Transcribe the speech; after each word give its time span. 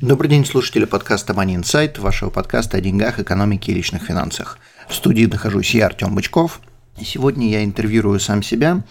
Добрый 0.00 0.28
день, 0.28 0.44
слушатели 0.44 0.86
подкаста 0.86 1.34
Money 1.34 1.60
Insight, 1.60 2.00
вашего 2.00 2.28
подкаста 2.28 2.78
о 2.78 2.80
деньгах, 2.80 3.20
экономике 3.20 3.70
и 3.70 3.76
личных 3.76 4.02
финансах. 4.02 4.58
В 4.88 4.94
студии 4.94 5.24
нахожусь 5.24 5.72
я, 5.72 5.86
Артем 5.86 6.16
Бычков. 6.16 6.60
Сегодня 7.00 7.48
я 7.48 7.64
интервьюирую 7.64 8.18
сам 8.18 8.42
себя 8.42 8.82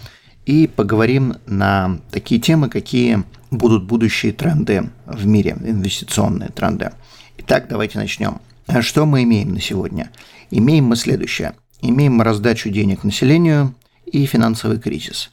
и 0.45 0.65
поговорим 0.65 1.35
на 1.45 1.99
такие 2.09 2.39
темы, 2.39 2.69
какие 2.69 3.23
будут 3.51 3.83
будущие 3.83 4.31
тренды 4.31 4.89
в 5.05 5.25
мире, 5.25 5.57
инвестиционные 5.61 6.49
тренды. 6.49 6.91
Итак, 7.37 7.67
давайте 7.67 7.97
начнем. 7.97 8.39
Что 8.79 9.05
мы 9.05 9.23
имеем 9.23 9.53
на 9.53 9.59
сегодня? 9.59 10.09
Имеем 10.51 10.85
мы 10.85 10.95
следующее. 10.95 11.53
Имеем 11.81 12.13
мы 12.13 12.23
раздачу 12.23 12.69
денег 12.69 13.03
населению 13.03 13.75
и 14.05 14.25
финансовый 14.25 14.79
кризис. 14.79 15.31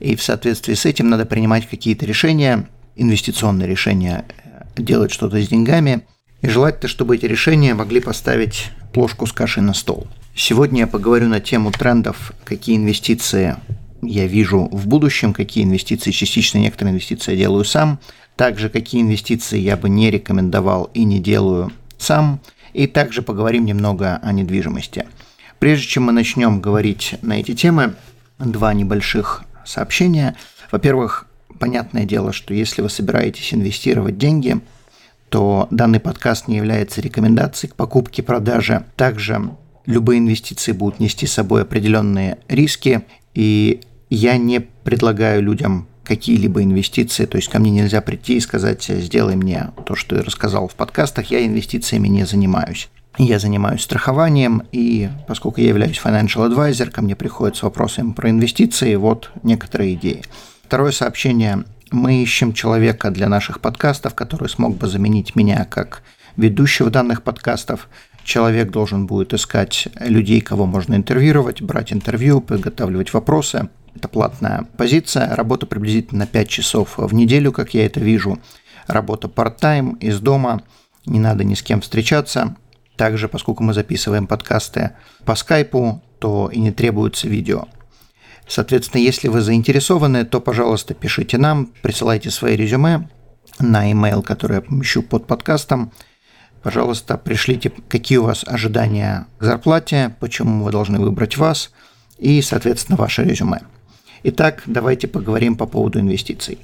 И 0.00 0.16
в 0.16 0.22
соответствии 0.22 0.74
с 0.74 0.84
этим 0.84 1.10
надо 1.10 1.26
принимать 1.26 1.68
какие-то 1.68 2.06
решения, 2.06 2.68
инвестиционные 2.96 3.68
решения, 3.68 4.24
делать 4.76 5.12
что-то 5.12 5.40
с 5.40 5.48
деньгами, 5.48 6.06
и 6.40 6.48
желательно, 6.48 6.88
чтобы 6.88 7.16
эти 7.16 7.26
решения 7.26 7.74
могли 7.74 8.00
поставить 8.00 8.70
плошку 8.92 9.26
с 9.26 9.32
кашей 9.32 9.62
на 9.62 9.74
стол. 9.74 10.06
Сегодня 10.34 10.80
я 10.80 10.86
поговорю 10.86 11.28
на 11.28 11.40
тему 11.40 11.70
трендов, 11.70 12.32
какие 12.44 12.76
инвестиции 12.76 13.56
я 14.02 14.26
вижу 14.26 14.68
в 14.72 14.86
будущем, 14.88 15.32
какие 15.32 15.64
инвестиции, 15.64 16.10
частично 16.10 16.58
некоторые 16.58 16.92
инвестиции 16.92 17.32
я 17.32 17.38
делаю 17.38 17.64
сам, 17.64 18.00
также 18.36 18.68
какие 18.68 19.02
инвестиции 19.02 19.58
я 19.58 19.76
бы 19.76 19.88
не 19.88 20.10
рекомендовал 20.10 20.90
и 20.94 21.04
не 21.04 21.20
делаю 21.20 21.70
сам, 21.98 22.40
и 22.72 22.86
также 22.86 23.22
поговорим 23.22 23.64
немного 23.64 24.16
о 24.16 24.32
недвижимости. 24.32 25.06
Прежде 25.58 25.86
чем 25.86 26.04
мы 26.04 26.12
начнем 26.12 26.60
говорить 26.60 27.14
на 27.22 27.38
эти 27.38 27.54
темы, 27.54 27.94
два 28.38 28.74
небольших 28.74 29.44
сообщения. 29.64 30.34
Во-первых, 30.72 31.26
понятное 31.62 32.04
дело, 32.04 32.32
что 32.32 32.52
если 32.52 32.82
вы 32.82 32.90
собираетесь 32.90 33.54
инвестировать 33.54 34.18
деньги, 34.18 34.60
то 35.28 35.68
данный 35.70 36.00
подкаст 36.00 36.48
не 36.48 36.56
является 36.56 37.00
рекомендацией 37.00 37.70
к 37.70 37.76
покупке, 37.76 38.20
продаже. 38.24 38.84
Также 38.96 39.50
любые 39.86 40.18
инвестиции 40.18 40.72
будут 40.72 40.98
нести 40.98 41.24
с 41.24 41.34
собой 41.34 41.62
определенные 41.62 42.38
риски, 42.48 43.02
и 43.34 43.80
я 44.10 44.38
не 44.38 44.58
предлагаю 44.58 45.40
людям 45.40 45.86
какие-либо 46.02 46.64
инвестиции, 46.64 47.26
то 47.26 47.36
есть 47.36 47.48
ко 47.48 47.60
мне 47.60 47.70
нельзя 47.70 48.00
прийти 48.00 48.38
и 48.38 48.40
сказать, 48.40 48.82
сделай 48.82 49.36
мне 49.36 49.70
то, 49.86 49.94
что 49.94 50.16
я 50.16 50.22
рассказал 50.22 50.66
в 50.66 50.74
подкастах, 50.74 51.30
я 51.30 51.46
инвестициями 51.46 52.08
не 52.08 52.26
занимаюсь. 52.26 52.88
Я 53.18 53.38
занимаюсь 53.38 53.82
страхованием, 53.82 54.64
и 54.72 55.10
поскольку 55.28 55.60
я 55.60 55.68
являюсь 55.68 56.00
financial 56.04 56.50
advisor, 56.50 56.90
ко 56.90 57.02
мне 57.02 57.14
приходят 57.14 57.56
с 57.56 57.62
вопросами 57.62 58.10
про 58.10 58.30
инвестиции, 58.30 58.96
вот 58.96 59.30
некоторые 59.44 59.94
идеи. 59.94 60.24
Второе 60.72 60.92
сообщение. 60.92 61.64
Мы 61.90 62.22
ищем 62.22 62.54
человека 62.54 63.10
для 63.10 63.28
наших 63.28 63.60
подкастов, 63.60 64.14
который 64.14 64.48
смог 64.48 64.78
бы 64.78 64.86
заменить 64.86 65.36
меня 65.36 65.66
как 65.66 66.02
ведущего 66.38 66.88
данных 66.88 67.22
подкастов. 67.22 67.90
Человек 68.24 68.70
должен 68.70 69.06
будет 69.06 69.34
искать 69.34 69.88
людей, 70.00 70.40
кого 70.40 70.64
можно 70.64 70.94
интервьюировать, 70.94 71.60
брать 71.60 71.92
интервью, 71.92 72.40
подготавливать 72.40 73.12
вопросы. 73.12 73.68
Это 73.94 74.08
платная 74.08 74.66
позиция. 74.78 75.36
Работа 75.36 75.66
приблизительно 75.66 76.26
5 76.26 76.48
часов 76.48 76.94
в 76.96 77.12
неделю, 77.12 77.52
как 77.52 77.74
я 77.74 77.84
это 77.84 78.00
вижу. 78.00 78.40
Работа 78.86 79.28
part-time 79.28 79.98
из 79.98 80.20
дома. 80.20 80.62
Не 81.04 81.20
надо 81.20 81.44
ни 81.44 81.52
с 81.52 81.62
кем 81.62 81.82
встречаться. 81.82 82.56
Также, 82.96 83.28
поскольку 83.28 83.62
мы 83.62 83.74
записываем 83.74 84.26
подкасты 84.26 84.92
по 85.26 85.34
скайпу, 85.34 86.02
то 86.18 86.48
и 86.50 86.58
не 86.60 86.72
требуется 86.72 87.28
видео. 87.28 87.66
Соответственно, 88.52 89.00
если 89.00 89.28
вы 89.28 89.40
заинтересованы, 89.40 90.26
то, 90.26 90.38
пожалуйста, 90.38 90.92
пишите 90.92 91.38
нам, 91.38 91.70
присылайте 91.80 92.30
свои 92.30 92.54
резюме 92.54 93.08
на 93.58 93.90
email, 93.90 94.22
который 94.22 94.56
я 94.56 94.60
помещу 94.60 95.02
под 95.02 95.26
подкастом. 95.26 95.90
Пожалуйста, 96.62 97.16
пришлите, 97.16 97.72
какие 97.88 98.18
у 98.18 98.24
вас 98.24 98.44
ожидания 98.46 99.26
к 99.38 99.44
зарплате, 99.44 100.14
почему 100.20 100.64
вы 100.64 100.70
должны 100.70 101.00
выбрать 101.00 101.38
вас 101.38 101.70
и, 102.18 102.42
соответственно, 102.42 102.98
ваше 102.98 103.24
резюме. 103.24 103.62
Итак, 104.22 104.64
давайте 104.66 105.08
поговорим 105.08 105.56
по 105.56 105.64
поводу 105.64 106.00
инвестиций. 106.00 106.58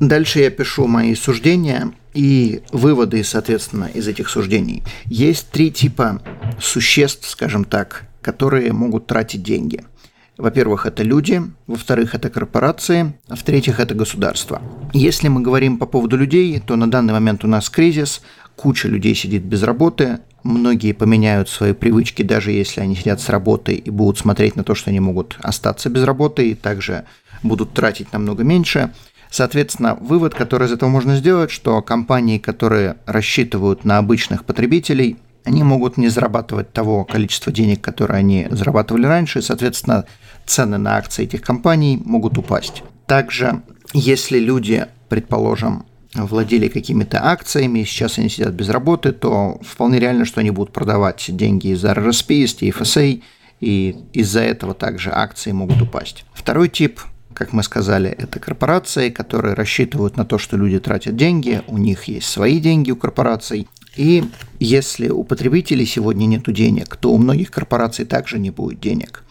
Дальше 0.00 0.40
я 0.40 0.50
пишу 0.50 0.88
мои 0.88 1.14
суждения 1.14 1.92
и 2.14 2.62
выводы, 2.72 3.22
соответственно, 3.22 3.84
из 3.84 4.08
этих 4.08 4.28
суждений. 4.28 4.82
Есть 5.04 5.50
три 5.50 5.70
типа 5.70 6.20
существ, 6.60 7.28
скажем 7.28 7.62
так, 7.62 8.06
которые 8.22 8.72
могут 8.72 9.06
тратить 9.06 9.44
деньги– 9.44 9.84
во-первых, 10.38 10.86
это 10.86 11.02
люди, 11.02 11.42
во-вторых, 11.66 12.14
это 12.14 12.30
корпорации, 12.30 13.12
а 13.28 13.34
в-третьих, 13.34 13.80
это 13.80 13.94
государство. 13.94 14.62
Если 14.92 15.28
мы 15.28 15.42
говорим 15.42 15.78
по 15.78 15.86
поводу 15.86 16.16
людей, 16.16 16.58
то 16.60 16.76
на 16.76 16.90
данный 16.90 17.12
момент 17.12 17.44
у 17.44 17.48
нас 17.48 17.68
кризис, 17.68 18.22
куча 18.56 18.88
людей 18.88 19.14
сидит 19.14 19.42
без 19.42 19.64
работы, 19.64 20.20
многие 20.44 20.92
поменяют 20.92 21.48
свои 21.48 21.72
привычки, 21.72 22.22
даже 22.22 22.52
если 22.52 22.80
они 22.80 22.94
сидят 22.94 23.20
с 23.20 23.28
работы 23.28 23.74
и 23.74 23.90
будут 23.90 24.18
смотреть 24.18 24.54
на 24.54 24.62
то, 24.62 24.74
что 24.76 24.90
они 24.90 25.00
могут 25.00 25.36
остаться 25.42 25.90
без 25.90 26.04
работы, 26.04 26.50
и 26.50 26.54
также 26.54 27.04
будут 27.42 27.74
тратить 27.74 28.12
намного 28.12 28.44
меньше. 28.44 28.92
Соответственно, 29.30 29.96
вывод, 30.00 30.34
который 30.34 30.68
из 30.68 30.72
этого 30.72 30.88
можно 30.88 31.16
сделать, 31.16 31.50
что 31.50 31.82
компании, 31.82 32.38
которые 32.38 32.96
рассчитывают 33.06 33.84
на 33.84 33.98
обычных 33.98 34.44
потребителей, 34.44 35.18
они 35.48 35.62
могут 35.62 35.96
не 35.96 36.08
зарабатывать 36.08 36.72
того 36.72 37.04
количества 37.04 37.50
денег, 37.50 37.80
которое 37.80 38.18
они 38.18 38.46
зарабатывали 38.50 39.06
раньше, 39.06 39.38
и, 39.38 39.42
соответственно, 39.42 40.04
цены 40.46 40.76
на 40.76 40.96
акции 40.96 41.24
этих 41.24 41.40
компаний 41.40 42.00
могут 42.04 42.36
упасть. 42.36 42.82
Также, 43.06 43.62
если 43.94 44.38
люди, 44.38 44.86
предположим, 45.08 45.86
владели 46.14 46.68
какими-то 46.68 47.24
акциями, 47.24 47.84
сейчас 47.84 48.18
они 48.18 48.28
сидят 48.28 48.52
без 48.52 48.68
работы, 48.68 49.12
то 49.12 49.58
вполне 49.62 49.98
реально, 49.98 50.26
что 50.26 50.40
они 50.40 50.50
будут 50.50 50.72
продавать 50.72 51.24
деньги 51.28 51.68
из 51.68 51.82
RRSP, 51.82 52.34
из 52.34 52.54
TFSA, 52.54 53.22
и 53.60 53.96
из-за 54.12 54.40
этого 54.40 54.74
также 54.74 55.10
акции 55.10 55.52
могут 55.52 55.80
упасть. 55.80 56.24
Второй 56.34 56.68
тип 56.68 57.00
как 57.38 57.52
мы 57.52 57.62
сказали, 57.62 58.10
это 58.10 58.40
корпорации, 58.40 59.10
которые 59.10 59.54
рассчитывают 59.54 60.16
на 60.16 60.24
то, 60.24 60.38
что 60.38 60.56
люди 60.56 60.80
тратят 60.80 61.14
деньги, 61.14 61.62
у 61.68 61.78
них 61.78 62.04
есть 62.04 62.26
свои 62.26 62.58
деньги 62.58 62.90
у 62.90 62.96
корпораций. 62.96 63.68
И 63.98 64.24
если 64.60 65.08
у 65.08 65.24
потребителей 65.24 65.84
сегодня 65.84 66.26
нет 66.26 66.44
денег, 66.46 66.94
то 66.96 67.12
у 67.12 67.18
многих 67.18 67.50
корпораций 67.50 68.04
также 68.04 68.38
не 68.38 68.50
будет 68.50 68.78
денег. 68.78 69.24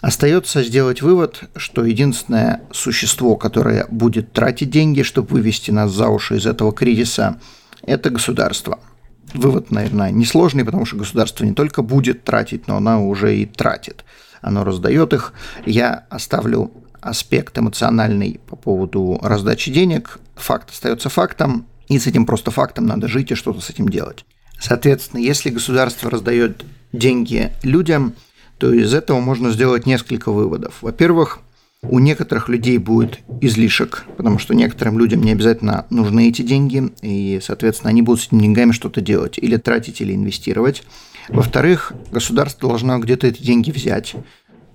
Остается 0.00 0.62
сделать 0.62 1.02
вывод, 1.02 1.44
что 1.56 1.84
единственное 1.84 2.62
существо, 2.72 3.36
которое 3.36 3.86
будет 3.90 4.32
тратить 4.32 4.70
деньги, 4.70 5.02
чтобы 5.02 5.28
вывести 5.28 5.70
нас 5.70 5.92
за 5.92 6.08
уши 6.08 6.38
из 6.38 6.46
этого 6.46 6.72
кризиса, 6.72 7.38
это 7.82 8.08
государство. 8.08 8.78
Вывод, 9.34 9.70
наверное, 9.70 10.10
несложный, 10.10 10.64
потому 10.64 10.86
что 10.86 10.96
государство 10.96 11.44
не 11.44 11.52
только 11.52 11.82
будет 11.82 12.24
тратить, 12.24 12.66
но 12.66 12.78
оно 12.78 13.06
уже 13.06 13.36
и 13.36 13.44
тратит. 13.44 14.06
Оно 14.40 14.64
раздает 14.64 15.12
их. 15.12 15.34
Я 15.66 16.06
оставлю 16.08 16.72
аспект 17.02 17.58
эмоциональный 17.58 18.40
по 18.46 18.56
поводу 18.56 19.18
раздачи 19.22 19.70
денег. 19.70 20.18
Факт 20.36 20.70
остается 20.70 21.10
фактом, 21.10 21.66
и 21.88 21.98
с 21.98 22.06
этим 22.06 22.26
просто 22.26 22.50
фактом 22.50 22.86
надо 22.86 23.08
жить 23.08 23.30
и 23.30 23.34
что-то 23.34 23.60
с 23.60 23.70
этим 23.70 23.88
делать. 23.88 24.24
Соответственно, 24.58 25.20
если 25.20 25.50
государство 25.50 26.10
раздает 26.10 26.64
деньги 26.92 27.52
людям, 27.62 28.14
то 28.58 28.72
из 28.72 28.94
этого 28.94 29.20
можно 29.20 29.50
сделать 29.50 29.86
несколько 29.86 30.30
выводов. 30.30 30.76
Во-первых, 30.80 31.40
у 31.82 31.98
некоторых 31.98 32.48
людей 32.48 32.78
будет 32.78 33.18
излишек, 33.40 34.04
потому 34.16 34.38
что 34.38 34.54
некоторым 34.54 34.98
людям 34.98 35.22
не 35.22 35.32
обязательно 35.32 35.86
нужны 35.90 36.28
эти 36.28 36.42
деньги, 36.42 36.92
и, 37.02 37.40
соответственно, 37.42 37.90
они 37.90 38.02
будут 38.02 38.22
с 38.22 38.26
этими 38.28 38.42
деньгами 38.42 38.72
что-то 38.72 39.00
делать, 39.00 39.38
или 39.38 39.56
тратить, 39.56 40.00
или 40.00 40.14
инвестировать. 40.14 40.82
Во-вторых, 41.28 41.92
государство 42.10 42.68
должно 42.68 42.98
где-то 42.98 43.26
эти 43.26 43.42
деньги 43.42 43.70
взять. 43.70 44.14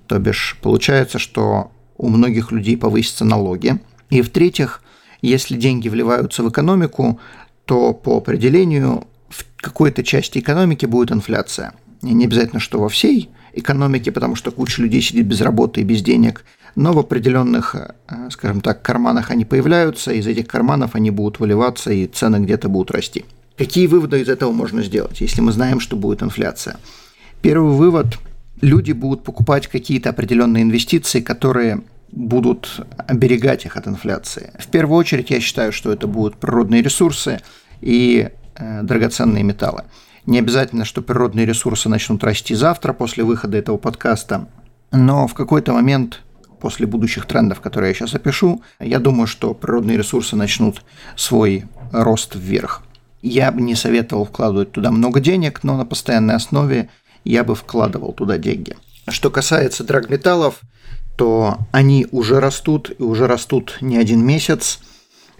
То 0.08 0.20
бишь, 0.20 0.58
получается, 0.62 1.20
что 1.20 1.72
у 1.98 2.10
многих 2.10 2.52
людей 2.52 2.78
повысятся 2.78 3.26
налоги. 3.26 3.80
И 4.10 4.22
в-третьих, 4.22 4.82
если 5.22 5.58
деньги 5.58 5.90
вливаются 5.90 6.44
в 6.44 6.50
экономику, 6.50 7.20
то 7.66 7.94
по 7.94 8.18
определению 8.18 9.08
в 9.30 9.46
какой-то 9.58 10.04
части 10.04 10.40
экономики 10.40 10.86
будет 10.86 11.12
инфляция. 11.12 11.74
И 12.02 12.14
не 12.14 12.26
обязательно, 12.26 12.60
что 12.60 12.80
во 12.80 12.90
всей 12.90 13.30
экономике, 13.54 14.12
потому 14.12 14.36
что 14.36 14.52
куча 14.52 14.82
людей 14.82 15.02
сидит 15.02 15.26
без 15.26 15.42
работы 15.42 15.82
и 15.82 15.84
без 15.84 16.02
денег, 16.02 16.46
но 16.76 16.94
в 16.94 17.00
определенных, 17.00 17.76
э, 17.76 18.30
скажем 18.32 18.62
так, 18.62 18.82
карманах 18.82 19.32
они 19.32 19.44
появляются, 19.44 20.12
из 20.12 20.28
этих 20.28 20.48
карманов 20.48 20.96
они 20.96 21.12
будут 21.12 21.40
выливаться, 21.40 21.92
и 21.92 22.08
цены 22.08 22.38
где-то 22.38 22.70
будут 22.70 22.92
расти. 22.92 23.26
Какие 23.58 23.88
выводы 23.88 24.22
из 24.22 24.30
этого 24.30 24.52
можно 24.52 24.82
сделать, 24.84 25.20
если 25.20 25.42
мы 25.42 25.52
знаем, 25.52 25.80
что 25.80 25.98
будет 25.98 26.24
инфляция? 26.24 26.78
Первый 27.42 27.74
вывод– 27.74 28.18
люди 28.62 28.92
будут 28.92 29.24
покупать 29.24 29.68
какие-то 29.68 30.10
определенные 30.10 30.64
инвестиции, 30.64 31.22
которые 31.22 31.82
будут 32.12 32.86
оберегать 33.08 33.66
их 33.66 33.78
от 33.78 33.88
инфляции. 33.88 34.52
В 34.60 34.68
первую 34.68 34.98
очередь 34.98 35.30
я 35.30 35.40
считаю, 35.40 35.72
что 35.72 35.92
это 35.92 36.08
будут 36.08 36.38
природные 36.38 36.82
ресурсы 36.82 37.42
и 37.82 38.30
э, 38.56 38.82
драгоценные 38.84 39.44
металлы. 39.44 39.84
Не 40.26 40.40
обязательно, 40.40 40.86
что 40.86 41.02
природные 41.02 41.46
ресурсы 41.46 41.90
начнут 41.90 42.24
расти 42.24 42.56
завтра 42.56 42.94
после 42.94 43.24
выхода 43.24 43.58
этого 43.58 43.78
подкаста, 43.78 44.48
но 44.92 45.28
в 45.28 45.34
какой-то 45.34 45.74
момент 45.74 46.22
после 46.60 46.88
будущих 46.88 47.26
трендов, 47.26 47.62
которые 47.62 47.90
я 47.90 47.94
сейчас 47.96 48.16
опишу, 48.16 48.62
я 48.80 49.00
думаю, 49.00 49.28
что 49.28 49.54
природные 49.54 49.98
ресурсы 49.98 50.36
начнут 50.36 50.84
свой 51.16 51.66
рост 51.92 52.36
вверх. 52.36 52.84
Я 53.22 53.52
бы 53.52 53.62
не 53.62 53.76
советовал 53.76 54.26
вкладывать 54.26 54.72
туда 54.72 54.92
много 54.92 55.20
денег, 55.20 55.64
но 55.64 55.78
на 55.78 55.86
постоянной 55.86 56.36
основе 56.36 56.90
я 57.24 57.44
бы 57.44 57.56
вкладывал 57.56 58.14
туда 58.14 58.38
деньги. 58.38 58.76
Что 59.08 59.30
касается 59.30 59.84
драгметаллов, 59.84 60.62
то 61.20 61.58
они 61.74 62.08
уже 62.12 62.40
растут 62.40 62.94
и 62.98 63.04
уже 63.04 63.28
растут 63.28 63.80
не 63.82 63.98
один 63.98 64.26
месяц. 64.26 64.80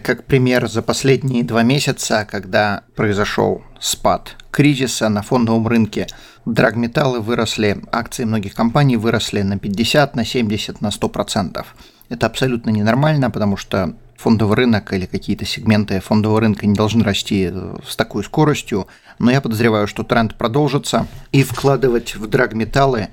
Как 0.02 0.24
пример, 0.24 0.68
за 0.68 0.82
последние 0.82 1.42
два 1.42 1.62
месяца, 1.62 2.28
когда 2.30 2.82
произошел 2.96 3.62
спад 3.80 4.36
кризиса 4.50 5.08
на 5.08 5.22
фондовом 5.22 5.66
рынке, 5.66 6.06
драгметаллы 6.44 7.20
выросли, 7.20 7.82
акции 7.92 8.24
многих 8.24 8.54
компаний 8.54 8.98
выросли 8.98 9.40
на 9.40 9.58
50, 9.58 10.16
на 10.16 10.26
70, 10.26 10.82
на 10.82 10.88
100%. 10.88 11.64
Это 12.10 12.26
абсолютно 12.26 12.68
ненормально, 12.68 13.30
потому 13.30 13.56
что 13.56 13.94
фондовый 14.18 14.58
рынок 14.58 14.92
или 14.92 15.06
какие-то 15.06 15.46
сегменты 15.46 16.00
фондового 16.00 16.40
рынка 16.40 16.66
не 16.66 16.74
должны 16.74 17.02
расти 17.02 17.50
с 17.88 17.96
такой 17.96 18.22
скоростью, 18.22 18.86
но 19.18 19.30
я 19.30 19.40
подозреваю, 19.40 19.86
что 19.86 20.02
тренд 20.02 20.34
продолжится, 20.34 21.06
и 21.32 21.42
вкладывать 21.42 22.16
в 22.16 22.26
драгметаллы 22.26 23.08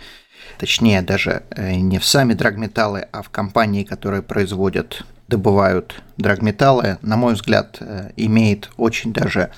точнее 0.58 1.02
даже 1.02 1.44
э, 1.52 1.76
не 1.76 2.00
в 2.00 2.06
сами 2.06 2.34
драгметаллы, 2.34 3.08
а 3.12 3.22
в 3.22 3.30
компании, 3.30 3.84
которые 3.84 4.22
производят, 4.22 5.04
добывают 5.28 6.02
драгметаллы, 6.18 6.98
на 7.02 7.18
мой 7.18 7.34
взгляд, 7.34 7.78
э, 7.80 8.12
имеет 8.16 8.70
очень 8.78 9.14
даже 9.14 9.52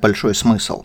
большой 0.00 0.34
смысл. 0.34 0.84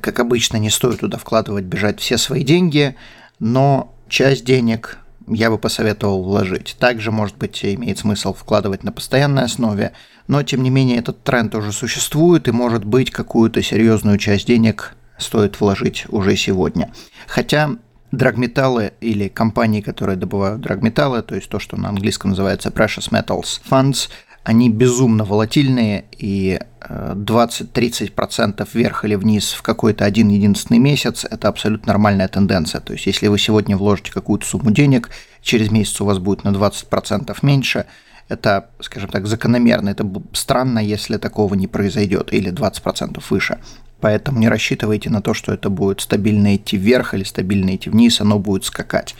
Как 0.00 0.20
обычно, 0.20 0.56
не 0.56 0.70
стоит 0.70 1.00
туда 1.00 1.18
вкладывать, 1.18 1.64
бежать 1.64 2.00
все 2.00 2.18
свои 2.18 2.44
деньги, 2.44 2.96
но 3.38 3.94
часть 4.08 4.44
денег 4.44 4.98
я 5.26 5.50
бы 5.50 5.58
посоветовал 5.58 6.22
вложить. 6.22 6.76
Также, 6.78 7.10
может 7.10 7.36
быть, 7.36 7.64
имеет 7.64 7.98
смысл 7.98 8.34
вкладывать 8.34 8.84
на 8.84 8.92
постоянной 8.92 9.44
основе, 9.44 9.92
но, 10.26 10.42
тем 10.42 10.62
не 10.62 10.70
менее, 10.70 10.98
этот 10.98 11.22
тренд 11.22 11.54
уже 11.54 11.72
существует, 11.72 12.48
и, 12.48 12.52
может 12.52 12.84
быть, 12.84 13.10
какую-то 13.10 13.62
серьезную 13.62 14.18
часть 14.18 14.46
денег 14.46 14.94
стоит 15.18 15.60
вложить 15.60 16.04
уже 16.08 16.36
сегодня. 16.36 16.92
Хотя 17.26 17.76
драгметаллы 18.16 18.92
или 19.00 19.28
компании, 19.28 19.80
которые 19.80 20.16
добывают 20.16 20.60
драгметаллы, 20.60 21.22
то 21.22 21.34
есть 21.34 21.48
то, 21.48 21.58
что 21.58 21.76
на 21.76 21.88
английском 21.88 22.30
называется 22.30 22.70
precious 22.70 23.10
metals 23.10 23.60
funds, 23.68 24.08
они 24.44 24.68
безумно 24.68 25.24
волатильные, 25.24 26.04
и 26.18 26.60
20-30% 26.80 28.54
э, 28.60 28.66
вверх 28.74 29.04
или 29.06 29.14
вниз 29.14 29.52
в 29.52 29.62
какой-то 29.62 30.04
один 30.04 30.28
единственный 30.28 30.78
месяц– 30.78 31.24
это 31.30 31.48
абсолютно 31.48 31.92
нормальная 31.92 32.28
тенденция. 32.28 32.82
То 32.82 32.92
есть, 32.92 33.06
если 33.06 33.28
вы 33.28 33.38
сегодня 33.38 33.76
вложите 33.76 34.12
какую-то 34.12 34.46
сумму 34.46 34.70
денег, 34.70 35.08
через 35.40 35.70
месяц 35.70 35.98
у 36.02 36.04
вас 36.04 36.18
будет 36.18 36.44
на 36.44 36.50
20% 36.50 37.34
меньше, 37.40 37.86
это, 38.28 38.70
скажем 38.80 39.10
так, 39.10 39.26
закономерно. 39.26 39.88
Это 39.88 40.06
странно, 40.32 40.78
если 40.78 41.16
такого 41.16 41.54
не 41.54 41.66
произойдет, 41.66 42.32
или 42.32 42.52
20% 42.52 43.22
выше. 43.30 43.58
Поэтому 44.04 44.38
не 44.38 44.50
рассчитывайте 44.50 45.08
на 45.08 45.22
то, 45.22 45.32
что 45.32 45.50
это 45.54 45.70
будет 45.70 46.02
стабильно 46.02 46.56
идти 46.56 46.76
вверх 46.76 47.14
или 47.14 47.24
стабильно 47.24 47.74
идти 47.74 47.88
вниз, 47.88 48.20
оно 48.20 48.38
будет 48.38 48.66
скакать. 48.66 49.14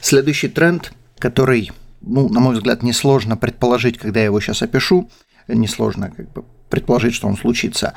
Следующий 0.00 0.46
тренд, 0.46 0.92
который, 1.18 1.72
ну, 2.02 2.28
на 2.28 2.38
мой 2.38 2.54
взгляд, 2.54 2.84
несложно 2.84 3.36
предположить, 3.36 3.98
когда 3.98 4.20
я 4.20 4.26
его 4.26 4.40
сейчас 4.40 4.62
опишу, 4.62 5.10
несложно 5.48 6.12
как 6.16 6.30
бы 6.30 6.44
предположить, 6.70 7.14
что 7.14 7.26
он 7.26 7.36
случится. 7.36 7.94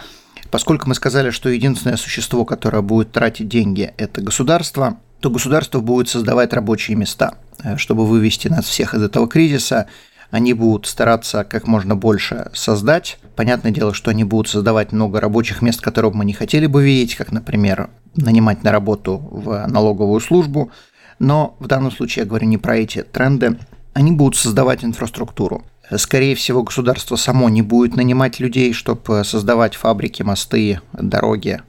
Поскольку 0.50 0.90
мы 0.90 0.96
сказали, 0.96 1.30
что 1.30 1.48
единственное 1.48 1.96
существо, 1.96 2.44
которое 2.44 2.82
будет 2.82 3.12
тратить 3.12 3.48
деньги, 3.48 3.94
это 3.98 4.22
государство, 4.22 4.98
то 5.20 5.30
государство 5.30 5.80
будет 5.80 6.10
создавать 6.10 6.54
рабочие 6.54 6.98
места, 6.98 7.36
э, 7.64 7.78
чтобы 7.78 8.08
вывести 8.08 8.48
нас 8.48 8.66
всех 8.66 8.96
из 8.96 9.04
этого 9.04 9.28
кризиса– 9.28 9.86
они 10.32 10.54
будут 10.54 10.88
стараться 10.88 11.44
как 11.44 11.68
можно 11.68 11.96
больше 11.96 12.50
создать. 12.54 13.20
Понятное 13.36 13.72
дело, 13.72 13.94
что 13.94 14.12
они 14.12 14.24
будут 14.24 14.50
создавать 14.50 14.92
много 14.94 15.20
рабочих 15.20 15.62
мест, 15.62 15.82
которые 15.82 16.12
мы 16.14 16.26
не 16.26 16.34
хотели 16.34 16.66
бы 16.66 16.84
видеть, 16.84 17.16
как, 17.16 17.32
например, 17.32 17.90
нанимать 18.16 18.64
на 18.64 18.72
работу 18.72 19.18
в 19.18 19.68
налоговую 19.68 20.22
службу. 20.22 20.72
Но 21.20 21.56
в 21.60 21.68
данном 21.68 21.92
случае 21.92 22.24
я 22.24 22.30
говорю 22.30 22.48
не 22.48 22.58
про 22.58 22.78
эти 22.78 23.04
тренды. 23.04 23.60
Они 23.94 24.12
будут 24.12 24.38
создавать 24.38 24.84
инфраструктуру. 24.84 25.66
Скорее 25.98 26.36
всего, 26.36 26.64
государство 26.64 27.18
само 27.18 27.50
не 27.50 27.62
будет 27.62 27.98
нанимать 27.98 28.40
людей, 28.40 28.72
чтобы 28.72 29.24
создавать 29.26 29.76
фабрики, 29.76 30.24
мосты, 30.24 30.80
дороги, 30.94 31.62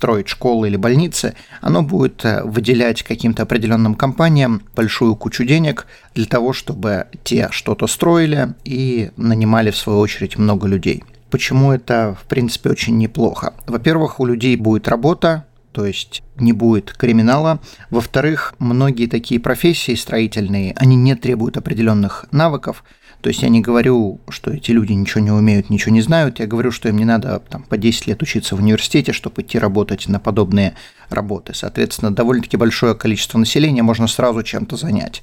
строить 0.00 0.28
школы 0.28 0.68
или 0.68 0.76
больницы, 0.76 1.34
оно 1.60 1.82
будет 1.82 2.24
э, 2.24 2.42
выделять 2.42 3.02
каким-то 3.02 3.42
определенным 3.42 3.94
компаниям 3.94 4.62
большую 4.74 5.14
кучу 5.14 5.44
денег 5.44 5.86
для 6.14 6.24
того, 6.24 6.54
чтобы 6.54 7.08
те 7.22 7.48
что-то 7.50 7.86
строили 7.86 8.54
и 8.64 9.10
нанимали 9.18 9.70
в 9.70 9.76
свою 9.76 9.98
очередь 9.98 10.38
много 10.38 10.66
людей. 10.66 11.04
Почему 11.30 11.70
это, 11.70 12.16
в 12.18 12.26
принципе, 12.26 12.70
очень 12.70 12.96
неплохо? 12.96 13.52
Во-первых, 13.66 14.20
у 14.20 14.24
людей 14.24 14.56
будет 14.56 14.88
работа, 14.88 15.44
то 15.72 15.84
есть 15.84 16.22
не 16.36 16.54
будет 16.54 16.94
криминала. 16.94 17.60
Во-вторых, 17.90 18.54
многие 18.58 19.06
такие 19.06 19.38
профессии 19.38 19.94
строительные, 19.94 20.72
они 20.76 20.96
не 20.96 21.14
требуют 21.14 21.58
определенных 21.58 22.24
навыков, 22.32 22.84
то 23.20 23.28
есть 23.28 23.42
я 23.42 23.48
не 23.48 23.60
говорю, 23.60 24.20
что 24.28 24.50
эти 24.50 24.70
люди 24.70 24.92
ничего 24.92 25.20
не 25.20 25.30
умеют, 25.30 25.68
ничего 25.68 25.92
не 25.92 26.00
знают, 26.00 26.40
я 26.40 26.46
говорю, 26.46 26.70
что 26.70 26.88
им 26.88 26.96
не 26.96 27.04
надо 27.04 27.42
там, 27.48 27.62
по 27.64 27.76
10 27.76 28.06
лет 28.06 28.22
учиться 28.22 28.56
в 28.56 28.60
университете, 28.60 29.12
чтобы 29.12 29.42
идти 29.42 29.58
работать 29.58 30.08
на 30.08 30.18
подобные 30.18 30.74
работы. 31.10 31.52
Соответственно, 31.54 32.14
довольно-таки 32.14 32.56
большое 32.56 32.94
количество 32.94 33.38
населения 33.38 33.82
можно 33.82 34.06
сразу 34.06 34.42
чем-то 34.42 34.76
занять. 34.76 35.22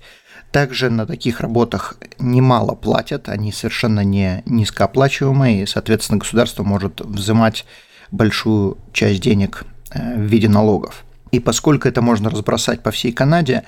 Также 0.51 0.89
на 0.89 1.05
таких 1.05 1.41
работах 1.41 1.97
немало 2.19 2.75
платят, 2.75 3.29
они 3.29 3.51
совершенно 3.51 4.03
не 4.03 4.43
низкооплачиваемые, 4.45 5.63
и, 5.63 5.65
соответственно, 5.65 6.19
государство 6.19 6.63
может 6.63 7.01
взимать 7.01 7.65
большую 8.11 8.77
часть 8.93 9.21
денег 9.21 9.65
э, 9.91 10.15
в 10.15 10.21
виде 10.21 10.47
налогов. 10.47 11.03
И 11.31 11.39
поскольку 11.39 11.87
это 11.87 12.01
можно 12.01 12.29
разбросать 12.29 12.81
по 12.81 12.91
всей 12.91 13.11
Канаде, 13.11 13.63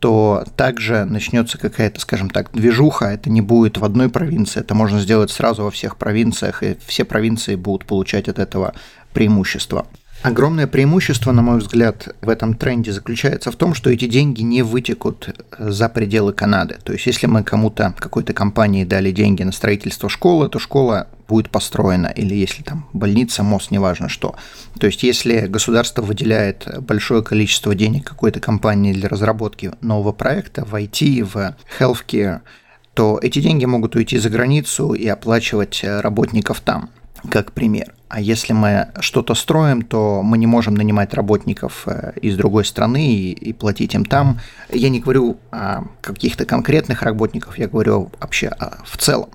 то 0.00 0.44
также 0.56 1.04
начнется 1.04 1.58
какая-то, 1.58 2.00
скажем 2.00 2.30
так, 2.30 2.50
движуха. 2.52 3.06
Это 3.06 3.30
не 3.30 3.42
будет 3.42 3.76
в 3.76 3.84
одной 3.84 4.08
провинции, 4.08 4.60
это 4.60 4.74
можно 4.74 4.98
сделать 4.98 5.30
сразу 5.30 5.64
во 5.64 5.70
всех 5.70 5.96
провинциях, 5.96 6.62
и 6.62 6.76
все 6.86 7.04
провинции 7.04 7.54
будут 7.54 7.86
получать 7.86 8.28
от 8.28 8.38
этого 8.38 8.74
преимущество. 9.12 9.86
Огромное 10.22 10.66
преимущество, 10.66 11.32
на 11.32 11.40
мой 11.40 11.60
взгляд, 11.60 12.14
в 12.20 12.28
этом 12.28 12.52
тренде 12.52 12.92
заключается 12.92 13.50
в 13.50 13.56
том, 13.56 13.72
что 13.72 13.88
эти 13.88 14.04
деньги 14.06 14.42
не 14.42 14.60
вытекут 14.60 15.34
за 15.58 15.88
пределы 15.88 16.34
Канады. 16.34 16.76
То 16.84 16.92
есть, 16.92 17.06
если 17.06 17.26
мы 17.26 17.42
кому-то, 17.42 17.94
какой-то 17.98 18.34
компании 18.34 18.84
дали 18.84 19.12
деньги 19.12 19.42
на 19.44 19.52
строительство 19.52 20.10
школы, 20.10 20.50
то 20.50 20.58
школа 20.58 21.08
будет 21.26 21.48
построена, 21.48 22.08
или 22.08 22.34
если 22.34 22.62
там 22.62 22.86
больница, 22.92 23.42
мост, 23.42 23.70
неважно 23.70 24.10
что. 24.10 24.34
То 24.78 24.86
есть, 24.86 25.02
если 25.04 25.46
государство 25.46 26.02
выделяет 26.02 26.68
большое 26.80 27.22
количество 27.22 27.74
денег 27.74 28.06
какой-то 28.06 28.40
компании 28.40 28.92
для 28.92 29.08
разработки 29.08 29.72
нового 29.80 30.12
проекта 30.12 30.66
в 30.66 30.74
IT, 30.74 31.24
в 31.24 31.56
healthcare, 31.78 32.40
то 32.92 33.18
эти 33.22 33.40
деньги 33.40 33.64
могут 33.64 33.96
уйти 33.96 34.18
за 34.18 34.28
границу 34.28 34.92
и 34.92 35.06
оплачивать 35.06 35.80
работников 35.82 36.60
там 36.60 36.90
как 37.30 37.52
пример. 37.52 37.94
А 38.10 38.20
если 38.20 38.52
мы 38.52 38.88
что-то 38.98 39.34
строим, 39.36 39.82
то 39.82 40.22
мы 40.22 40.36
не 40.36 40.48
можем 40.48 40.74
нанимать 40.74 41.14
работников 41.14 41.84
э, 41.86 42.12
из 42.20 42.36
другой 42.36 42.64
страны 42.64 43.14
и, 43.14 43.30
и 43.30 43.52
платить 43.52 43.94
им 43.94 44.04
там. 44.04 44.40
Я 44.68 44.88
не 44.88 44.98
говорю 44.98 45.38
о 45.52 45.84
каких-то 46.00 46.44
конкретных 46.44 47.02
работников, 47.02 47.56
я 47.56 47.68
говорю 47.68 48.10
вообще 48.20 48.50
в 48.84 48.96
целом. 48.96 49.30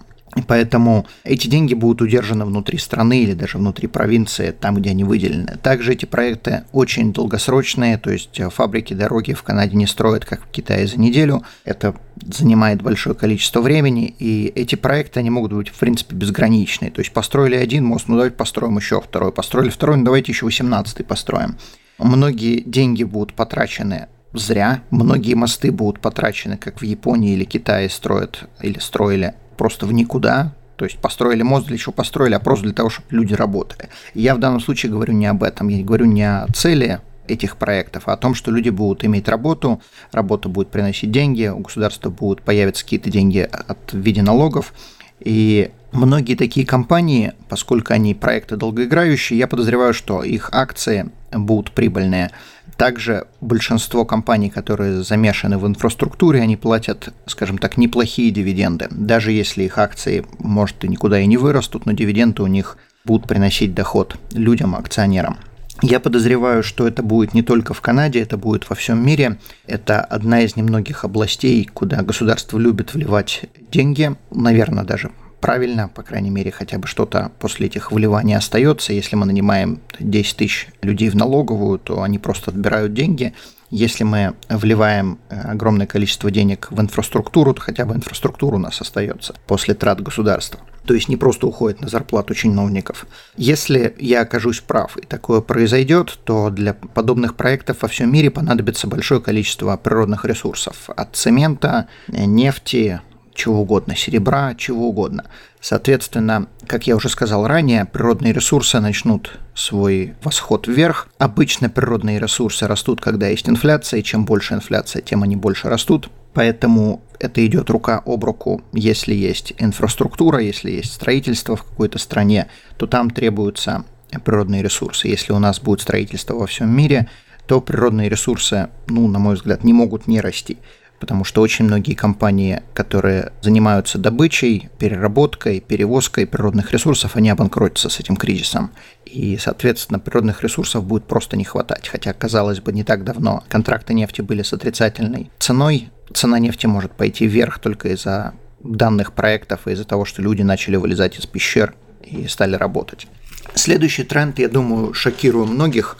Поэтому 0.47 1.05
эти 1.23 1.47
деньги 1.47 1.73
будут 1.73 2.01
удержаны 2.01 2.45
внутри 2.45 2.77
страны 2.77 3.23
или 3.23 3.33
даже 3.33 3.57
внутри 3.57 3.87
провинции, 3.87 4.51
там, 4.51 4.75
где 4.75 4.91
они 4.91 5.03
выделены. 5.03 5.57
Также 5.61 5.93
эти 5.93 6.05
проекты 6.05 6.63
очень 6.71 7.13
долгосрочные, 7.13 7.97
то 7.97 8.11
есть 8.11 8.39
э, 8.39 8.49
фабрики, 8.49 8.93
дороги 8.93 9.33
в 9.33 9.43
Канаде 9.43 9.75
не 9.77 9.87
строят, 9.87 10.25
как 10.25 10.43
в 10.43 10.47
Китае, 10.51 10.87
за 10.87 10.99
неделю. 10.99 11.43
Это 11.63 11.95
занимает 12.25 12.81
большое 12.81 13.15
количество 13.15 13.61
времени, 13.61 14.13
и 14.19 14.51
эти 14.55 14.75
проекты, 14.75 15.19
они 15.19 15.29
могут 15.29 15.53
быть, 15.53 15.69
в 15.69 15.79
принципе, 15.79 16.15
безграничные. 16.15 16.91
То 16.91 16.99
есть 16.99 17.13
построили 17.13 17.55
один 17.55 17.85
мост, 17.85 18.07
ну 18.07 18.15
давайте 18.15 18.35
построим 18.35 18.77
еще 18.77 19.01
второй, 19.01 19.31
построили 19.31 19.69
второй, 19.69 19.97
ну 19.97 20.03
давайте 20.03 20.31
еще 20.31 20.45
18 20.45 21.05
построим. 21.05 21.57
Многие 21.97 22.61
деньги 22.61 23.03
будут 23.03 23.33
потрачены 23.33 24.07
зря, 24.33 24.81
многие 24.89 25.33
мосты 25.33 25.71
будут 25.71 26.01
потрачены, 26.01 26.57
как 26.57 26.81
в 26.81 26.83
Японии 26.83 27.33
или 27.33 27.45
Китае 27.45 27.89
строят 27.89 28.49
или 28.61 28.79
строили 28.79 29.35
просто 29.57 29.85
в 29.85 29.93
никуда, 29.93 30.53
То 30.75 30.85
есть 30.85 30.97
построили 30.99 31.41
мост 31.41 31.67
для 31.67 31.77
чего 31.77 31.93
построили, 31.93 32.33
а 32.33 32.39
просто 32.39 32.65
для 32.65 32.73
того, 32.73 32.89
чтобы 32.89 33.07
люди 33.11 33.33
работали. 33.33 33.89
Я 34.13 34.35
в 34.35 34.39
данном 34.39 34.59
случае 34.59 34.91
говорю 34.91 35.13
не 35.13 35.25
об 35.25 35.43
этом, 35.43 35.69
я 35.69 35.83
говорю 35.83 36.05
не 36.05 36.23
о 36.23 36.47
цели 36.53 36.99
этих 37.27 37.57
проектов, 37.57 38.03
а 38.07 38.13
о 38.13 38.17
том, 38.17 38.35
что 38.35 38.51
люди 38.51 38.69
будут 38.69 39.03
иметь 39.03 39.27
работу, 39.27 39.81
работа 40.11 40.49
будет 40.49 40.69
приносить 40.69 41.11
деньги, 41.11 41.47
у 41.47 41.59
государства 41.59 42.09
будут 42.09 42.41
появиться 42.41 42.83
какие-то 42.83 43.09
деньги 43.09 43.39
от, 43.39 43.93
в 43.93 43.97
виде 43.97 44.21
налогов, 44.21 44.73
и 45.19 45.71
многие 45.91 46.35
такие 46.35 46.65
компании, 46.65 47.33
поскольку 47.49 47.93
они 47.93 48.13
проекты 48.13 48.57
долгоиграющие, 48.57 49.39
я 49.39 49.47
подозреваю, 49.47 49.93
что 49.93 50.23
их 50.23 50.49
акции 50.51 51.09
будут 51.31 51.71
прибыльные. 51.71 52.31
Также 52.77 53.27
большинство 53.39 54.03
компаний, 54.03 54.49
которые 54.49 55.01
замешаны 55.01 55.57
в 55.57 55.65
инфраструктуре, 55.65 56.41
они 56.41 56.57
платят, 56.57 57.13
скажем 57.25 57.57
так, 57.57 57.77
неплохие 57.77 58.31
дивиденды. 58.31 58.87
Даже 58.91 59.31
если 59.31 59.63
их 59.63 59.77
акции, 59.77 60.25
может, 60.39 60.83
и 60.83 60.89
никуда 60.89 61.19
и 61.19 61.25
не 61.25 61.37
вырастут, 61.37 61.85
но 61.85 61.93
дивиденды 61.93 62.43
у 62.43 62.47
них 62.47 62.77
будут 63.05 63.27
приносить 63.27 63.73
доход 63.73 64.17
людям, 64.33 64.75
акционерам. 64.75 65.37
Я 65.81 65.99
подозреваю, 65.99 66.63
что 66.63 66.87
это 66.87 67.03
будет 67.03 67.33
не 67.33 67.43
только 67.43 67.73
в 67.73 67.81
Канаде, 67.81 68.21
это 68.21 68.37
будет 68.37 68.69
во 68.69 68.75
всем 68.75 69.05
мире. 69.05 69.37
Это 69.67 70.01
одна 70.01 70.41
из 70.41 70.55
немногих 70.55 71.03
областей, 71.03 71.69
куда 71.73 72.01
государство 72.01 72.57
любит 72.57 72.93
вливать 72.93 73.45
деньги, 73.71 74.15
наверное, 74.31 74.83
даже 74.83 75.11
правильно, 75.41 75.87
по 75.87 76.03
крайней 76.03 76.29
мере, 76.29 76.51
хотя 76.51 76.77
бы 76.77 76.87
что-то 76.87 77.31
после 77.39 77.67
этих 77.67 77.91
вливаний 77.91 78.35
остается. 78.35 78.93
Если 78.93 79.15
мы 79.15 79.25
нанимаем 79.25 79.81
10 79.99 80.37
тысяч 80.37 80.67
людей 80.81 81.09
в 81.09 81.15
налоговую, 81.15 81.79
то 81.79 82.01
они 82.01 82.19
просто 82.19 82.51
отбирают 82.51 82.93
деньги. 82.93 83.33
Если 83.71 84.03
мы 84.03 84.35
вливаем 84.47 85.19
э, 85.29 85.39
огромное 85.41 85.87
количество 85.87 86.29
денег 86.29 86.67
в 86.69 86.79
инфраструктуру, 86.79 87.53
то 87.53 87.61
хотя 87.61 87.85
бы 87.85 87.95
инфраструктура 87.95 88.55
у 88.55 88.59
нас 88.59 88.79
остается 88.79 89.35
после 89.47 89.73
трат 89.73 90.01
государства. 90.01 90.59
То 90.85 90.93
есть 90.93 91.09
не 91.09 91.17
просто 91.17 91.47
уходит 91.47 91.81
на 91.81 91.89
зарплату 91.89 92.35
чиновников. 92.35 93.07
Если 93.37 93.95
я 93.99 94.21
окажусь 94.21 94.61
прав 94.61 94.97
и 94.97 95.05
такое 95.05 95.41
произойдет, 95.41 96.17
то 96.23 96.51
для 96.51 96.73
подобных 96.73 97.35
проектов 97.35 97.81
во 97.81 97.87
всем 97.87 98.13
мире 98.13 98.29
понадобится 98.29 98.87
большое 98.87 99.19
количество 99.19 99.75
природных 99.77 100.25
ресурсов. 100.25 100.89
От 100.95 101.15
цемента, 101.15 101.87
нефти, 102.07 103.01
чего 103.35 103.61
угодно, 103.61 103.95
серебра, 103.95 104.55
чего 104.55 104.89
угодно. 104.89 105.25
Соответственно, 105.59 106.47
как 106.67 106.87
я 106.87 106.95
уже 106.95 107.09
сказал 107.09 107.47
ранее, 107.47 107.85
природные 107.85 108.33
ресурсы 108.33 108.79
начнут 108.79 109.39
свой 109.53 110.13
восход 110.23 110.67
вверх. 110.67 111.07
Обычно 111.17 111.69
природные 111.69 112.19
ресурсы 112.19 112.67
растут, 112.67 113.01
когда 113.01 113.27
есть 113.27 113.49
инфляция, 113.49 113.99
и 113.99 114.03
чем 114.03 114.25
больше 114.25 114.53
инфляция, 114.53 115.01
тем 115.01 115.23
они 115.23 115.35
больше 115.35 115.69
растут. 115.69 116.09
Поэтому 116.33 117.01
это 117.19 117.45
идет 117.45 117.69
рука 117.69 118.01
об 118.05 118.23
руку. 118.25 118.61
Если 118.73 119.13
есть 119.13 119.53
инфраструктура, 119.57 120.39
если 120.39 120.71
есть 120.71 120.93
строительство 120.93 121.55
в 121.55 121.63
какой-то 121.63 121.97
стране, 121.97 122.47
то 122.77 122.87
там 122.87 123.09
требуются 123.09 123.85
природные 124.23 124.61
ресурсы. 124.61 125.07
Если 125.07 125.33
у 125.33 125.39
нас 125.39 125.59
будет 125.59 125.81
строительство 125.81 126.35
во 126.35 126.47
всем 126.47 126.69
мире, 126.75 127.09
то 127.47 127.61
природные 127.61 128.09
ресурсы, 128.09 128.69
ну, 128.87 129.07
на 129.07 129.19
мой 129.19 129.35
взгляд, 129.35 129.63
не 129.63 129.73
могут 129.73 130.07
не 130.07 130.19
расти 130.19 130.57
потому 131.05 131.23
что 131.23 131.43
очень 131.43 131.65
многие 131.65 131.93
компании, 131.93 132.63
которые 132.73 133.31
занимаются 133.43 133.99
добычей, 133.99 134.69
переработкой, 134.79 135.59
перевозкой 135.59 136.25
природных 136.25 136.71
ресурсов, 136.71 137.15
они 137.15 137.29
обанкротятся 137.29 137.89
с 137.89 137.99
этим 137.99 138.15
кризисом. 138.15 138.71
И, 139.05 139.37
соответственно, 139.37 139.99
природных 139.99 140.41
ресурсов 140.41 140.83
будет 140.83 141.05
просто 141.05 141.37
не 141.37 141.43
хватать. 141.43 141.87
Хотя, 141.87 142.11
казалось 142.13 142.59
бы, 142.59 142.73
не 142.73 142.83
так 142.83 143.03
давно 143.03 143.43
контракты 143.49 143.93
нефти 143.93 144.21
были 144.21 144.41
с 144.41 144.51
отрицательной 144.51 145.29
ценой. 145.37 145.89
Цена 146.11 146.39
нефти 146.39 146.65
может 146.65 146.93
пойти 146.93 147.27
вверх 147.27 147.59
только 147.59 147.89
из-за 147.89 148.33
данных 148.63 149.13
проектов 149.13 149.67
и 149.67 149.73
из-за 149.73 149.83
того, 149.83 150.05
что 150.05 150.23
люди 150.23 150.41
начали 150.41 150.75
вылезать 150.75 151.19
из 151.19 151.27
пещер 151.27 151.75
и 152.01 152.27
стали 152.27 152.55
работать. 152.55 153.05
Следующий 153.53 154.05
тренд, 154.05 154.39
я 154.39 154.49
думаю, 154.49 154.95
шокирует 154.95 155.51
многих. 155.51 155.97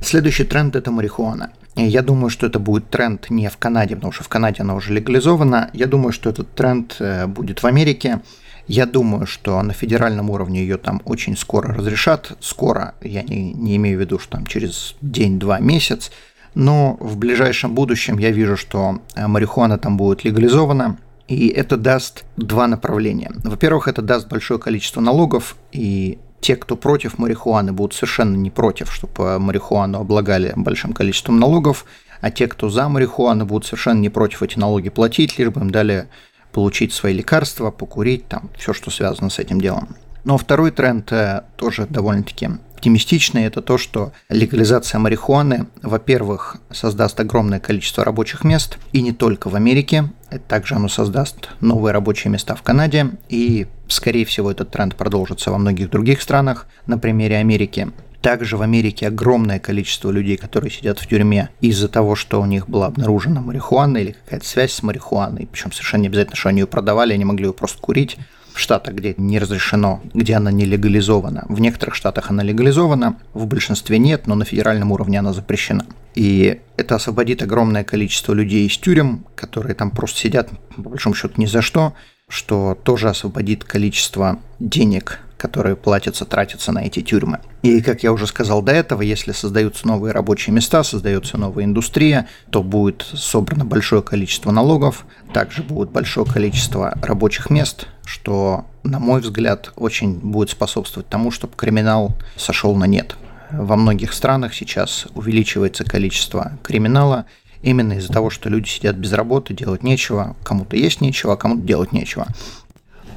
Следующий 0.00 0.44
тренд– 0.44 0.76
это 0.76 0.90
марихуана. 0.90 1.50
Я 1.74 2.02
думаю, 2.02 2.30
что 2.30 2.46
это 2.46 2.58
будет 2.58 2.90
тренд 2.90 3.30
не 3.30 3.48
в 3.48 3.56
Канаде, 3.56 3.94
потому 3.94 4.12
что 4.12 4.24
в 4.24 4.28
Канаде 4.28 4.62
она 4.62 4.74
уже 4.74 4.92
легализована. 4.92 5.70
Я 5.72 5.86
думаю, 5.86 6.12
что 6.12 6.30
этот 6.30 6.52
тренд 6.54 6.96
э, 6.98 7.26
будет 7.26 7.62
в 7.62 7.66
Америке. 7.66 8.20
Я 8.66 8.84
думаю, 8.84 9.26
что 9.26 9.62
на 9.62 9.72
федеральном 9.72 10.28
уровне 10.30 10.60
ее 10.60 10.76
там 10.76 11.00
очень 11.04 11.36
скоро 11.36 11.72
разрешат. 11.72 12.32
Скоро, 12.40 12.94
я 13.00 13.22
не, 13.22 13.52
не 13.52 13.76
имею 13.76 13.96
в 13.96 14.00
виду, 14.00 14.18
что 14.18 14.32
там 14.32 14.46
через 14.46 14.96
день, 15.00 15.38
два, 15.38 15.60
месяц. 15.60 16.10
Но 16.54 16.96
в 17.00 17.16
ближайшем 17.16 17.74
будущем 17.74 18.18
я 18.18 18.30
вижу, 18.30 18.56
что 18.56 19.00
э, 19.14 19.26
марихуана 19.26 19.78
там 19.78 19.96
будет 19.96 20.24
легализована. 20.24 20.96
И 21.28 21.48
это 21.48 21.76
даст 21.76 22.24
два 22.36 22.66
направления. 22.66 23.30
Во-первых, 23.44 23.86
это 23.86 24.02
даст 24.02 24.28
большое 24.28 24.58
количество 24.58 25.00
налогов, 25.00 25.56
и 25.72 26.18
те, 26.40 26.56
кто 26.56 26.76
против 26.76 27.18
марихуаны, 27.18 27.72
будут 27.72 27.94
совершенно 27.94 28.36
не 28.36 28.50
против, 28.50 28.92
чтобы 28.92 29.38
марихуану 29.38 30.00
облагали 30.00 30.52
большим 30.56 30.92
количеством 30.92 31.38
налогов, 31.38 31.84
а 32.20 32.30
те, 32.30 32.46
кто 32.48 32.68
за 32.68 32.88
марихуану, 32.88 33.46
будут 33.46 33.66
совершенно 33.66 34.00
не 34.00 34.08
против 34.08 34.42
эти 34.42 34.58
налоги 34.58 34.88
платить, 34.88 35.38
лишь 35.38 35.50
бы 35.50 35.60
им 35.60 35.70
дали 35.70 36.08
получить 36.52 36.92
свои 36.92 37.12
лекарства, 37.12 37.70
покурить, 37.70 38.26
там, 38.28 38.50
все, 38.56 38.72
что 38.72 38.90
связано 38.90 39.30
с 39.30 39.38
этим 39.38 39.60
делом. 39.60 39.96
Но 40.24 40.36
второй 40.36 40.70
тренд 40.70 41.12
э, 41.12 41.42
тоже 41.56 41.86
довольно-таки 41.88 42.50
оптимистичный, 42.78 43.44
это 43.44 43.60
то, 43.60 43.76
что 43.76 44.12
легализация 44.28 45.00
марихуаны, 45.00 45.66
во-первых, 45.82 46.58
создаст 46.70 47.18
огромное 47.18 47.58
количество 47.58 48.04
рабочих 48.04 48.44
мест, 48.44 48.78
и 48.92 49.02
не 49.02 49.12
только 49.12 49.50
в 49.50 49.56
Америке, 49.56 50.10
также 50.46 50.76
оно 50.76 50.88
создаст 50.88 51.50
новые 51.60 51.92
рабочие 51.92 52.30
места 52.30 52.54
в 52.54 52.62
Канаде, 52.62 53.10
и, 53.28 53.66
скорее 53.88 54.24
всего, 54.24 54.50
этот 54.52 54.70
тренд 54.70 54.94
продолжится 54.94 55.50
во 55.50 55.58
многих 55.58 55.90
других 55.90 56.22
странах, 56.22 56.66
на 56.86 56.98
примере 56.98 57.38
Америки. 57.38 57.88
Также 58.22 58.56
в 58.56 58.62
Америке 58.62 59.08
огромное 59.08 59.58
количество 59.58 60.10
людей, 60.10 60.36
которые 60.36 60.70
сидят 60.70 61.00
в 61.00 61.06
тюрьме 61.06 61.50
из-за 61.60 61.88
того, 61.88 62.14
что 62.14 62.40
у 62.40 62.46
них 62.46 62.68
была 62.68 62.86
обнаружена 62.86 63.40
марихуана 63.40 63.98
или 63.98 64.12
какая-то 64.12 64.46
связь 64.46 64.72
с 64.72 64.82
марихуаной. 64.82 65.48
Причем 65.50 65.72
совершенно 65.72 66.02
не 66.02 66.08
обязательно, 66.08 66.36
что 66.36 66.48
они 66.48 66.60
ее 66.60 66.66
продавали, 66.66 67.12
они 67.12 67.24
могли 67.24 67.46
ее 67.46 67.52
просто 67.52 67.80
курить 67.80 68.18
в 68.58 68.60
штатах, 68.60 68.94
где 68.94 69.14
не 69.16 69.38
разрешено, 69.38 70.02
где 70.12 70.34
она 70.34 70.50
не 70.50 70.64
легализована. 70.64 71.46
В 71.48 71.60
некоторых 71.60 71.94
штатах 71.94 72.30
она 72.30 72.42
легализована, 72.42 73.16
в 73.32 73.46
большинстве 73.46 73.98
нет, 73.98 74.26
но 74.26 74.34
на 74.34 74.44
федеральном 74.44 74.90
уровне 74.90 75.20
она 75.20 75.32
запрещена. 75.32 75.86
И 76.16 76.60
это 76.76 76.96
освободит 76.96 77.40
огромное 77.40 77.84
количество 77.84 78.32
людей 78.32 78.66
из 78.66 78.76
тюрем, 78.76 79.24
которые 79.36 79.76
там 79.76 79.92
просто 79.92 80.18
сидят, 80.18 80.50
по 80.74 80.90
большому 80.90 81.14
счету, 81.14 81.34
ни 81.36 81.46
за 81.46 81.62
что, 81.62 81.94
что 82.28 82.76
тоже 82.82 83.08
освободит 83.08 83.62
количество 83.62 84.40
денег 84.58 85.20
которые 85.38 85.76
платятся, 85.76 86.26
тратятся 86.26 86.72
на 86.72 86.80
эти 86.80 87.00
тюрьмы. 87.00 87.38
И, 87.62 87.80
как 87.80 88.02
я 88.02 88.12
уже 88.12 88.26
сказал 88.26 88.60
до 88.60 88.72
этого, 88.72 89.00
если 89.02 89.32
создаются 89.32 89.86
новые 89.86 90.12
рабочие 90.12 90.52
места, 90.54 90.82
создается 90.82 91.38
новая 91.38 91.64
индустрия, 91.64 92.28
то 92.50 92.62
будет 92.62 93.06
собрано 93.14 93.64
большое 93.64 94.02
количество 94.02 94.50
налогов, 94.50 95.06
также 95.32 95.62
будет 95.62 95.90
большое 95.90 96.26
количество 96.26 96.98
рабочих 97.02 97.50
мест, 97.50 97.86
что, 98.04 98.66
на 98.82 98.98
мой 98.98 99.20
взгляд, 99.20 99.72
очень 99.76 100.14
будет 100.14 100.50
способствовать 100.50 101.08
тому, 101.08 101.30
чтобы 101.30 101.54
криминал 101.56 102.14
сошел 102.36 102.74
на 102.74 102.84
нет. 102.84 103.16
Во 103.50 103.76
многих 103.76 104.12
странах 104.12 104.54
сейчас 104.54 105.06
увеличивается 105.14 105.84
количество 105.84 106.58
криминала, 106.62 107.26
именно 107.62 107.94
из-за 107.94 108.12
того, 108.12 108.30
что 108.30 108.48
люди 108.48 108.68
сидят 108.68 108.96
без 108.96 109.12
работы, 109.12 109.54
делать 109.54 109.82
нечего, 109.82 110.36
кому-то 110.44 110.76
есть 110.76 111.00
нечего, 111.00 111.34
а 111.34 111.36
кому-то 111.36 111.62
делать 111.62 111.92
нечего. 111.92 112.26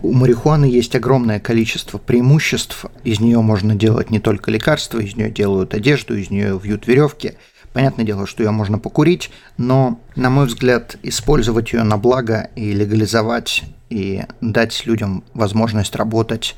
У 0.04 0.14
марихуаны 0.14 0.66
есть 0.66 0.96
огромное 0.96 1.40
количество 1.40 2.00
преимуществ. 2.00 2.86
Из 3.04 3.20
нее 3.20 3.42
можно 3.42 3.76
делать 3.76 4.10
не 4.10 4.20
только 4.20 4.50
лекарства, 4.50 5.00
из 5.00 5.16
нее 5.16 5.30
делают 5.30 5.76
одежду, 5.76 6.18
из 6.18 6.32
нее 6.32 6.60
вьют 6.62 6.88
веревки. 6.88 7.34
Понятное 7.72 8.04
дело, 8.04 8.26
что 8.26 8.44
ее 8.44 8.52
можно 8.52 8.80
покурить, 8.80 9.30
но, 9.58 10.00
на 10.16 10.30
мой 10.30 10.48
взгляд, 10.48 10.98
использовать 11.04 11.72
ее 11.72 11.84
на 11.84 11.98
благо 11.98 12.50
и 12.56 12.74
легализовать 12.74 13.64
и 13.90 14.24
дать 14.42 14.86
людям 14.86 15.24
возможность 15.34 15.96
работать 15.96 16.56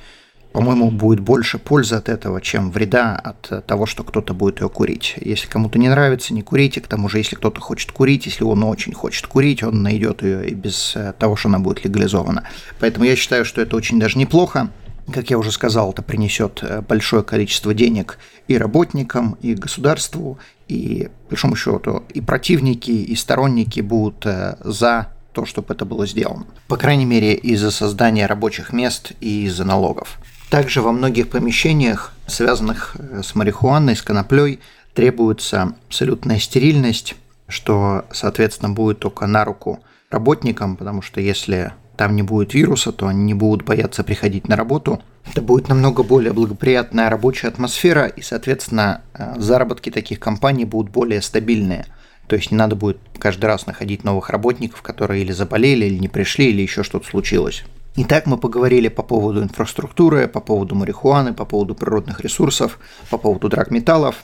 по-моему, 0.53 0.91
будет 0.91 1.19
больше 1.19 1.57
пользы 1.57 1.95
от 1.95 2.09
этого, 2.09 2.39
чем 2.39 2.71
вреда 2.71 3.15
от 3.15 3.65
того, 3.65 3.87
что 3.87 4.03
кто-то 4.03 4.35
будет 4.35 4.61
ее 4.61 4.69
курить. 4.69 5.15
Если 5.19 5.47
кому-то 5.47 5.79
не 5.79 5.89
нравится, 5.89 6.33
не 6.33 6.43
курите. 6.43 6.79
К 6.79 6.87
тому 6.87 7.09
же, 7.09 7.17
если 7.17 7.35
кто-то 7.35 7.59
хочет 7.59 7.91
курить, 7.91 8.27
если 8.27 8.43
он 8.43 8.63
очень 8.63 8.93
хочет 8.93 9.25
курить, 9.25 9.63
он 9.63 9.81
найдет 9.81 10.21
ее 10.21 10.47
и 10.47 10.53
без 10.53 10.95
э, 10.95 11.13
того, 11.17 11.35
что 11.35 11.49
она 11.49 11.57
будет 11.57 11.83
легализована. 11.83 12.47
Поэтому 12.79 13.05
я 13.05 13.15
считаю, 13.15 13.45
что 13.45 13.61
это 13.61 13.75
очень 13.75 13.99
даже 13.99 14.19
неплохо. 14.19 14.69
Как 15.11 15.31
я 15.31 15.39
уже 15.39 15.51
сказал, 15.51 15.91
это 15.91 16.03
принесет 16.03 16.59
э, 16.61 16.81
большое 16.81 17.23
количество 17.23 17.73
денег 17.73 18.19
и 18.47 18.55
работникам, 18.55 19.37
и 19.41 19.55
государству, 19.55 20.37
и, 20.67 21.09
по 21.25 21.31
большому 21.31 21.55
счету, 21.55 22.03
и 22.13 22.21
противники, 22.21 22.91
и 22.91 23.15
сторонники 23.15 23.81
будут 23.81 24.23
э, 24.27 24.57
за 24.63 25.09
то, 25.33 25.45
чтобы 25.45 25.73
это 25.73 25.83
было 25.83 26.05
сделано. 26.05 26.45
По 26.67 26.77
крайней 26.77 27.05
мере, 27.05 27.33
из-за 27.33 27.71
создания 27.71 28.27
рабочих 28.27 28.71
мест 28.71 29.13
и 29.19 29.45
из-за 29.45 29.65
налогов. 29.65 30.19
Также 30.53 30.83
во 30.83 30.91
многих 30.91 31.29
помещениях, 31.29 32.13
связанных 32.27 32.95
э, 32.99 33.23
с 33.23 33.33
марихуаной, 33.33 33.95
с 33.95 34.03
коноплей, 34.03 34.59
требуется 34.93 35.73
абсолютная 35.87 36.37
стерильность, 36.37 37.15
что, 37.47 38.05
соответственно, 38.11 38.71
будет 38.71 38.99
только 38.99 39.25
на 39.25 39.45
руку 39.45 39.79
работникам, 40.11 40.77
потому 40.77 41.01
что 41.01 41.19
если 41.19 41.73
там 41.97 42.15
не 42.15 42.21
будет 42.21 42.53
вируса, 42.53 42.91
то 42.91 43.07
они 43.07 43.23
не 43.23 43.33
будут 43.33 43.65
бояться 43.65 44.03
приходить 44.03 44.47
на 44.47 44.55
работу. 44.55 45.01
Это 45.25 45.41
будет 45.41 45.69
намного 45.69 46.03
более 46.03 46.33
благоприятная 46.33 47.09
рабочая 47.09 47.47
атмосфера, 47.47 48.05
и, 48.05 48.21
соответственно, 48.21 49.01
э, 49.15 49.33
заработки 49.39 49.89
таких 49.89 50.19
компаний 50.19 50.65
будут 50.65 50.91
более 50.91 51.23
стабильные. 51.23 51.87
То 52.27 52.35
есть 52.35 52.51
не 52.51 52.57
надо 52.57 52.75
будет 52.75 52.99
каждый 53.17 53.45
раз 53.45 53.65
находить 53.65 54.03
новых 54.03 54.29
работников, 54.29 54.83
которые 54.83 55.23
или 55.23 55.31
заболели, 55.31 55.85
или 55.87 55.97
не 55.97 56.09
пришли, 56.09 56.51
или 56.51 56.61
еще 56.61 56.83
что-то 56.83 57.07
случилось. 57.07 57.63
Итак, 57.95 58.25
мы 58.25 58.37
поговорили 58.37 58.87
по 58.87 59.03
поводу 59.03 59.43
инфраструктуры, 59.43 60.27
по 60.27 60.39
поводу 60.39 60.73
марихуаны, 60.73 61.31
по 61.33 61.45
поводу 61.45 61.75
природных 61.75 62.21
ресурсов, 62.21 62.79
по 63.11 63.19
поводу 63.19 63.49
драгметаллов. 63.49 64.23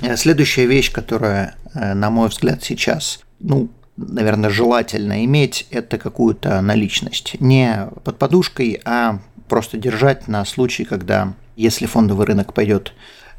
Э, 0.00 0.16
следующая 0.16 0.66
вещь, 0.66 0.92
которая, 0.92 1.56
э, 1.74 1.94
на 1.94 2.10
мой 2.10 2.28
взгляд, 2.28 2.62
сейчас, 2.62 3.20
ну, 3.40 3.70
наверное, 3.96 4.50
желательно 4.50 5.24
иметь, 5.24 5.66
это 5.72 5.98
какую-то 5.98 6.60
наличность. 6.60 7.34
Не 7.40 7.88
под 8.04 8.18
подушкой, 8.18 8.80
а 8.84 9.18
просто 9.48 9.78
держать 9.78 10.28
на 10.28 10.44
случай, 10.44 10.84
когда, 10.84 11.34
если 11.56 11.86
фондовый 11.86 12.24
рынок 12.24 12.54
пойдет 12.54 12.92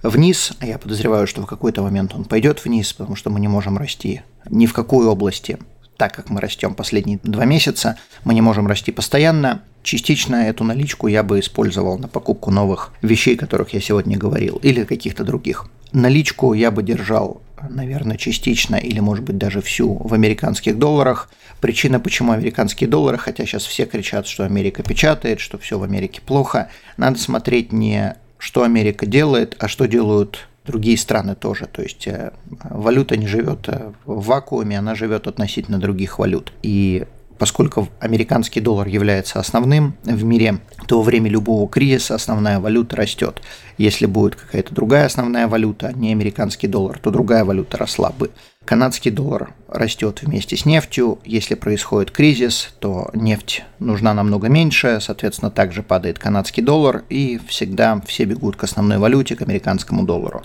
вниз, 0.04 0.52
а 0.60 0.66
я 0.66 0.78
подозреваю, 0.78 1.26
что 1.26 1.44
в 1.44 1.46
какой-то 1.46 1.84
момент 1.84 2.14
он 2.14 2.26
пойдет 2.26 2.66
вниз, 2.66 2.92
потому 2.92 3.16
что 3.16 3.30
мы 3.30 3.40
не 3.40 3.48
можем 3.48 3.78
расти 3.78 4.24
ни 4.50 4.66
в 4.66 4.74
какой 4.74 5.06
области, 5.06 5.58
так 6.00 6.16
как 6.16 6.30
мы 6.30 6.40
растем 6.40 6.76
последние 6.76 7.20
два 7.24 7.44
месяца, 7.44 7.98
мы 8.24 8.34
не 8.34 8.42
можем 8.42 8.68
расти 8.68 8.90
постоянно. 8.92 9.62
Частично 9.84 10.48
эту 10.48 10.64
наличку 10.64 11.08
я 11.08 11.24
бы 11.24 11.42
использовал 11.42 12.00
на 12.00 12.08
покупку 12.08 12.52
новых 12.52 12.94
вещей, 13.02 13.36
о 13.36 13.40
которых 13.40 13.74
я 13.74 13.82
сегодня 13.82 14.18
говорил, 14.18 14.62
или 14.64 14.86
каких-то 14.86 15.26
других. 15.26 15.68
Наличку 15.92 16.54
я 16.54 16.72
бы 16.72 16.84
держал, 16.84 17.42
наверное, 17.70 18.16
частично 18.16 18.78
или, 18.78 19.02
может 19.02 19.26
быть, 19.26 19.38
даже 19.38 19.62
всю 19.62 19.94
в 19.96 20.14
американских 20.14 20.80
долларах. 20.80 21.30
Причина, 21.60 22.00
почему 22.00 22.32
американские 22.32 22.90
доллары, 22.90 23.18
хотя 23.18 23.46
сейчас 23.46 23.66
все 23.66 23.86
кричат, 23.86 24.26
что 24.26 24.46
Америка 24.46 24.84
печатает, 24.84 25.42
что 25.42 25.58
все 25.58 25.78
в 25.78 25.84
Америке 25.84 26.22
плохо, 26.26 26.70
надо 26.96 27.20
смотреть 27.20 27.74
не 27.74 28.16
что 28.38 28.64
Америка 28.64 29.06
делает, 29.06 29.58
а 29.60 29.68
что 29.68 29.86
делают 29.86 30.48
другие 30.70 30.98
страны 30.98 31.36
тоже. 31.36 31.66
То 31.66 31.82
есть 31.82 32.08
э, 32.08 32.32
валюта 32.64 33.18
не 33.18 33.28
живет 33.28 33.68
э, 33.68 33.92
в 34.06 34.26
вакууме, 34.26 34.78
она 34.78 34.96
живет 34.96 35.28
относительно 35.28 35.80
других 35.80 36.20
валют. 36.20 36.54
И 36.62 37.06
поскольку 37.40 37.88
американский 38.00 38.60
доллар 38.60 38.88
является 38.88 39.40
основным 39.40 39.96
в 40.04 40.24
мире, 40.24 40.60
то 40.88 41.00
во 41.00 41.04
время 41.04 41.30
любого 41.30 41.68
кризиса 41.68 42.16
основная 42.16 42.60
валюта 42.60 42.98
растет. 42.98 43.42
Если 43.78 44.06
будет 44.06 44.36
какая-то 44.36 44.76
другая 44.76 45.06
основная 45.06 45.48
валюта, 45.48 45.94
не 45.94 46.12
американский 46.12 46.68
доллар, 46.68 47.00
то 47.00 47.10
другая 47.10 47.46
валюта 47.46 47.78
росла 47.78 48.12
бы. 48.12 48.30
Канадский 48.66 49.10
доллар 49.10 49.54
растет 49.68 50.22
вместе 50.22 50.56
с 50.56 50.66
нефтью. 50.66 51.20
Если 51.26 51.56
происходит 51.56 52.12
кризис, 52.12 52.72
то 52.80 53.10
нефть 53.14 53.64
нужна 53.80 54.14
намного 54.14 54.48
меньше, 54.48 55.00
соответственно, 55.02 55.50
также 55.50 55.82
падает 55.82 56.20
канадский 56.20 56.62
доллар, 56.62 57.04
и 57.10 57.40
всегда 57.48 58.00
все 58.06 58.26
бегут 58.26 58.58
к 58.58 58.64
основной 58.66 59.00
валюте, 59.00 59.36
к 59.36 59.42
американскому 59.42 60.04
доллару. 60.04 60.44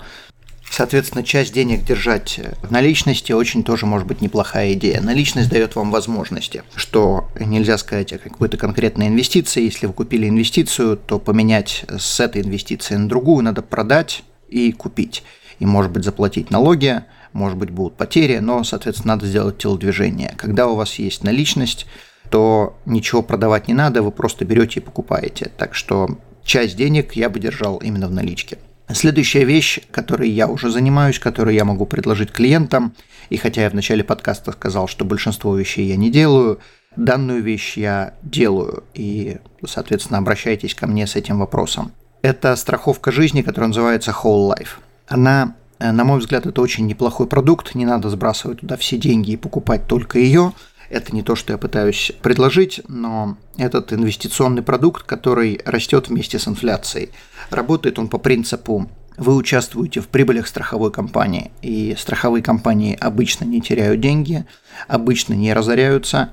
Соответственно, 0.75 1.23
часть 1.23 1.53
денег 1.53 1.85
держать 1.85 2.37
в 2.61 2.69
наличности 2.69 3.31
очень 3.31 3.63
тоже 3.63 3.85
может 3.85 4.05
быть 4.05 4.19
неплохая 4.19 4.73
идея. 4.73 4.99
Наличность 4.99 5.49
дает 5.49 5.73
вам 5.77 5.89
возможности, 5.89 6.63
что 6.75 7.29
нельзя 7.39 7.77
сказать 7.77 8.11
о 8.11 8.17
какой-то 8.17 8.57
конкретной 8.57 9.07
инвестиции. 9.07 9.63
Если 9.63 9.85
вы 9.85 9.93
купили 9.93 10.27
инвестицию, 10.27 10.97
то 10.97 11.17
поменять 11.17 11.85
с 11.87 12.19
этой 12.19 12.41
инвестиции 12.41 12.95
на 12.95 13.07
другую 13.07 13.41
надо 13.41 13.61
продать 13.61 14.23
и 14.49 14.73
купить. 14.73 15.23
И, 15.59 15.65
может 15.65 15.93
быть, 15.93 16.03
заплатить 16.03 16.51
налоги, 16.51 17.03
может 17.31 17.57
быть, 17.57 17.69
будут 17.69 17.95
потери, 17.95 18.39
но, 18.39 18.65
соответственно, 18.65 19.13
надо 19.13 19.27
сделать 19.27 19.57
телодвижение. 19.57 20.33
Когда 20.35 20.67
у 20.67 20.75
вас 20.75 20.95
есть 20.95 21.23
наличность, 21.23 21.85
то 22.29 22.77
ничего 22.85 23.21
продавать 23.21 23.69
не 23.69 23.73
надо, 23.73 24.01
вы 24.01 24.11
просто 24.11 24.43
берете 24.43 24.81
и 24.81 24.83
покупаете. 24.83 25.49
Так 25.57 25.73
что 25.73 26.19
часть 26.43 26.75
денег 26.75 27.13
я 27.13 27.29
бы 27.29 27.39
держал 27.39 27.77
именно 27.77 28.09
в 28.09 28.11
наличке. 28.11 28.57
Следующая 28.93 29.45
вещь, 29.45 29.79
которой 29.91 30.29
я 30.29 30.47
уже 30.47 30.69
занимаюсь, 30.69 31.17
которую 31.17 31.55
я 31.55 31.65
могу 31.65 31.85
предложить 31.85 32.31
клиентам, 32.31 32.93
и 33.29 33.37
хотя 33.37 33.63
я 33.63 33.69
в 33.69 33.73
начале 33.73 34.03
подкаста 34.03 34.51
сказал, 34.51 34.87
что 34.87 35.05
большинство 35.05 35.55
вещей 35.55 35.87
я 35.87 35.95
не 35.95 36.11
делаю, 36.11 36.59
данную 36.95 37.41
вещь 37.41 37.77
я 37.77 38.13
делаю, 38.21 38.83
и, 38.93 39.37
соответственно, 39.65 40.19
обращайтесь 40.19 40.75
ко 40.75 40.85
мне 40.85 41.07
с 41.07 41.15
этим 41.15 41.39
вопросом. 41.39 41.91
Это 42.21 42.55
страховка 42.55 43.11
жизни, 43.11 43.41
которая 43.41 43.69
называется 43.69 44.11
Whole 44.11 44.55
Life. 44.55 44.77
Она, 45.07 45.55
э, 45.79 45.91
на 45.91 46.03
мой 46.03 46.19
взгляд, 46.19 46.45
это 46.45 46.61
очень 46.61 46.85
неплохой 46.85 47.27
продукт, 47.27 47.73
не 47.73 47.85
надо 47.85 48.09
сбрасывать 48.09 48.59
туда 48.59 48.77
все 48.77 48.97
деньги 48.97 49.31
и 49.31 49.37
покупать 49.37 49.87
только 49.87 50.19
ее– 50.19 50.53
это 50.89 51.15
не 51.15 51.23
то, 51.23 51.35
что 51.35 51.53
я 51.53 51.57
пытаюсь 51.57 52.11
предложить, 52.21 52.81
но 52.87 53.37
этот 53.57 53.93
инвестиционный 53.93 54.61
продукт, 54.61 55.03
который 55.03 55.61
растет 55.65 56.09
вместе 56.09 56.39
с 56.39 56.47
инфляцией. 56.47 57.09
Работает 57.49 57.99
он 57.99 58.07
по 58.07 58.17
принципу 58.17 58.89
вы 59.17 59.35
участвуете 59.35 60.01
в 60.01 60.07
прибылях 60.07 60.47
страховой 60.47 60.91
компании, 60.91 61.51
и 61.61 61.95
страховые 61.97 62.43
компании 62.43 62.97
обычно 62.99 63.45
не 63.45 63.61
теряют 63.61 64.01
деньги, 64.01 64.45
обычно 64.87 65.33
не 65.33 65.53
разоряются, 65.53 66.31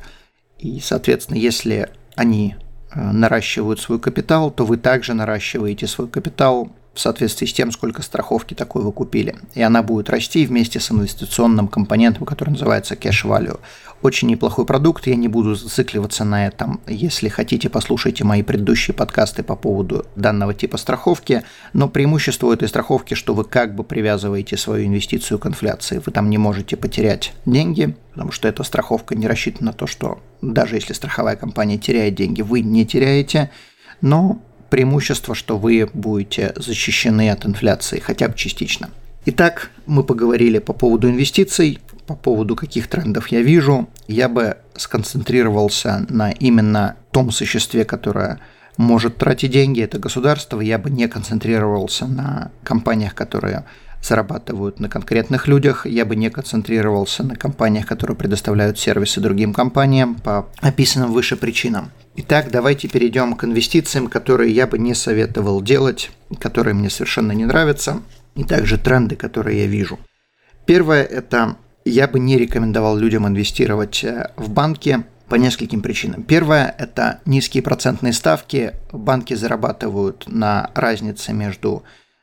и, 0.59 0.81
соответственно, 0.81 1.37
если 1.37 1.91
они 2.17 2.57
э, 2.91 3.01
наращивают 3.01 3.81
свой 3.81 3.99
капитал, 3.99 4.51
то 4.51 4.65
вы 4.65 4.77
также 4.77 5.15
наращиваете 5.15 5.87
свой 5.87 6.09
капитал 6.09 6.73
в 6.95 7.01
соответствии 7.01 7.47
с 7.47 7.53
тем, 7.53 7.73
сколько 7.73 8.03
страховки 8.03 8.55
такой 8.55 8.83
вы 8.83 8.93
купили. 8.93 9.37
И 9.55 9.63
она 9.63 9.83
будет 9.83 10.11
расти 10.11 10.45
вместе 10.45 10.79
с 10.79 10.91
инвестиционным 10.91 11.69
компонентом, 11.69 12.27
который 12.27 12.51
называется 12.51 12.95
cash 12.95 13.25
value. 13.25 13.59
Очень 14.03 14.29
неплохой 14.29 14.67
продукт, 14.67 15.07
я 15.07 15.15
не 15.15 15.29
буду 15.29 15.55
зацикливаться 15.55 16.25
на 16.25 16.47
этом. 16.47 16.81
Если 16.87 17.29
хотите, 17.29 17.71
послушайте 17.71 18.25
мои 18.25 18.43
предыдущие 18.43 18.95
подкасты 18.95 19.43
по 19.43 19.57
поводу 19.57 20.07
данного 20.17 20.55
типа 20.55 20.77
страховки. 20.77 21.45
Но 21.73 21.89
преимущество 21.89 22.53
этой 22.53 22.69
страховки, 22.69 23.15
что 23.15 23.33
вы 23.33 23.45
как 23.45 23.75
бы 23.75 23.85
привязываете 23.85 24.57
свою 24.57 24.87
инвестицию 24.87 25.39
к 25.39 25.47
инфляции. 25.47 26.03
Вы 26.05 26.13
там 26.13 26.29
не 26.29 26.37
можете 26.37 26.77
потерять 26.77 27.33
деньги, 27.47 27.97
потому 28.11 28.33
что 28.33 28.49
эта 28.49 28.65
страховка 28.65 29.15
не 29.15 29.29
рассчитана 29.29 29.71
на 29.71 29.73
то, 29.73 29.87
что 29.87 30.19
даже 30.43 30.75
если 30.75 30.93
страховая 30.93 31.37
компания 31.37 31.79
теряет 31.79 32.17
деньги, 32.17 32.43
вы 32.43 32.61
не 32.61 32.85
теряете. 32.85 33.51
Но 34.01 34.43
преимущество, 34.73 35.35
что 35.35 35.59
вы 35.59 35.87
будете 35.93 36.55
защищены 36.57 37.29
от 37.29 37.45
инфляции, 37.45 37.99
хотя 38.01 38.29
бы 38.29 38.35
частично. 38.35 38.89
Итак, 39.27 39.71
мы 39.85 40.03
поговорили 40.03 40.61
по 40.61 40.73
поводу 40.73 41.11
инвестиций, 41.11 41.79
по 42.07 42.15
поводу 42.15 42.57
каких 42.57 42.87
трендов 42.87 43.29
я 43.29 43.43
вижу. 43.43 43.87
Я 44.09 44.31
бы 44.31 44.57
сконцентрировался 44.75 46.07
на 46.09 46.31
именно 46.31 46.97
том 47.11 47.31
существе, 47.33 47.85
которое 47.85 48.39
может 48.79 49.19
тратить 49.19 49.51
деньги, 49.51 49.83
это 49.83 49.99
государство. 49.99 50.63
Я 50.63 50.79
бы 50.79 50.89
не 50.89 51.07
концентрировался 51.07 52.07
на 52.07 52.51
компаниях, 52.65 53.15
которые 53.15 53.65
зарабатывают 54.03 54.81
на 54.81 54.89
конкретных 54.89 55.47
людях. 55.47 55.87
Я 55.87 56.05
бы 56.05 56.17
не 56.17 56.29
концентрировался 56.29 57.23
на 57.23 57.37
компаниях, 57.37 57.87
которые 57.87 58.17
предоставляют 58.17 58.79
сервисы 58.79 59.21
другим 59.21 59.55
компаниям 59.55 60.17
по 60.17 60.49
описанным 60.61 61.13
выше 61.13 61.37
причинам. 61.37 61.91
Итак, 62.17 62.49
давайте 62.51 62.89
перейдем 62.89 63.37
к 63.37 63.45
инвестициям, 63.45 64.09
которые 64.09 64.53
я 64.53 64.67
бы 64.67 64.79
не 64.79 64.95
советовал 64.95 65.63
делать, 65.63 66.11
которые 66.39 66.75
мне 66.75 66.91
совершенно 66.91 67.33
не 67.33 67.47
нравятся, 67.47 68.03
и 68.35 68.45
также 68.45 68.77
тренды, 68.77 69.17
которые 69.17 69.61
я 69.61 69.67
вижу. 69.67 69.99
Первое– 70.67 71.03
это 71.05 71.57
я 71.85 72.07
бы 72.09 72.21
не 72.21 72.39
рекомендовал 72.39 72.97
людям 72.97 73.27
инвестировать 73.27 74.05
э, 74.05 74.31
в 74.37 74.51
банки 74.51 75.03
по 75.29 75.37
нескольким 75.37 75.81
причинам. 75.81 76.23
Первое– 76.23 76.75
это 76.79 77.21
низкие 77.25 77.63
процентные 77.63 78.13
ставки. 78.13 78.75
Банки 78.93 79.35
зарабатывают 79.35 80.25
на 80.29 80.71
разнице 80.75 81.33
между 81.33 81.83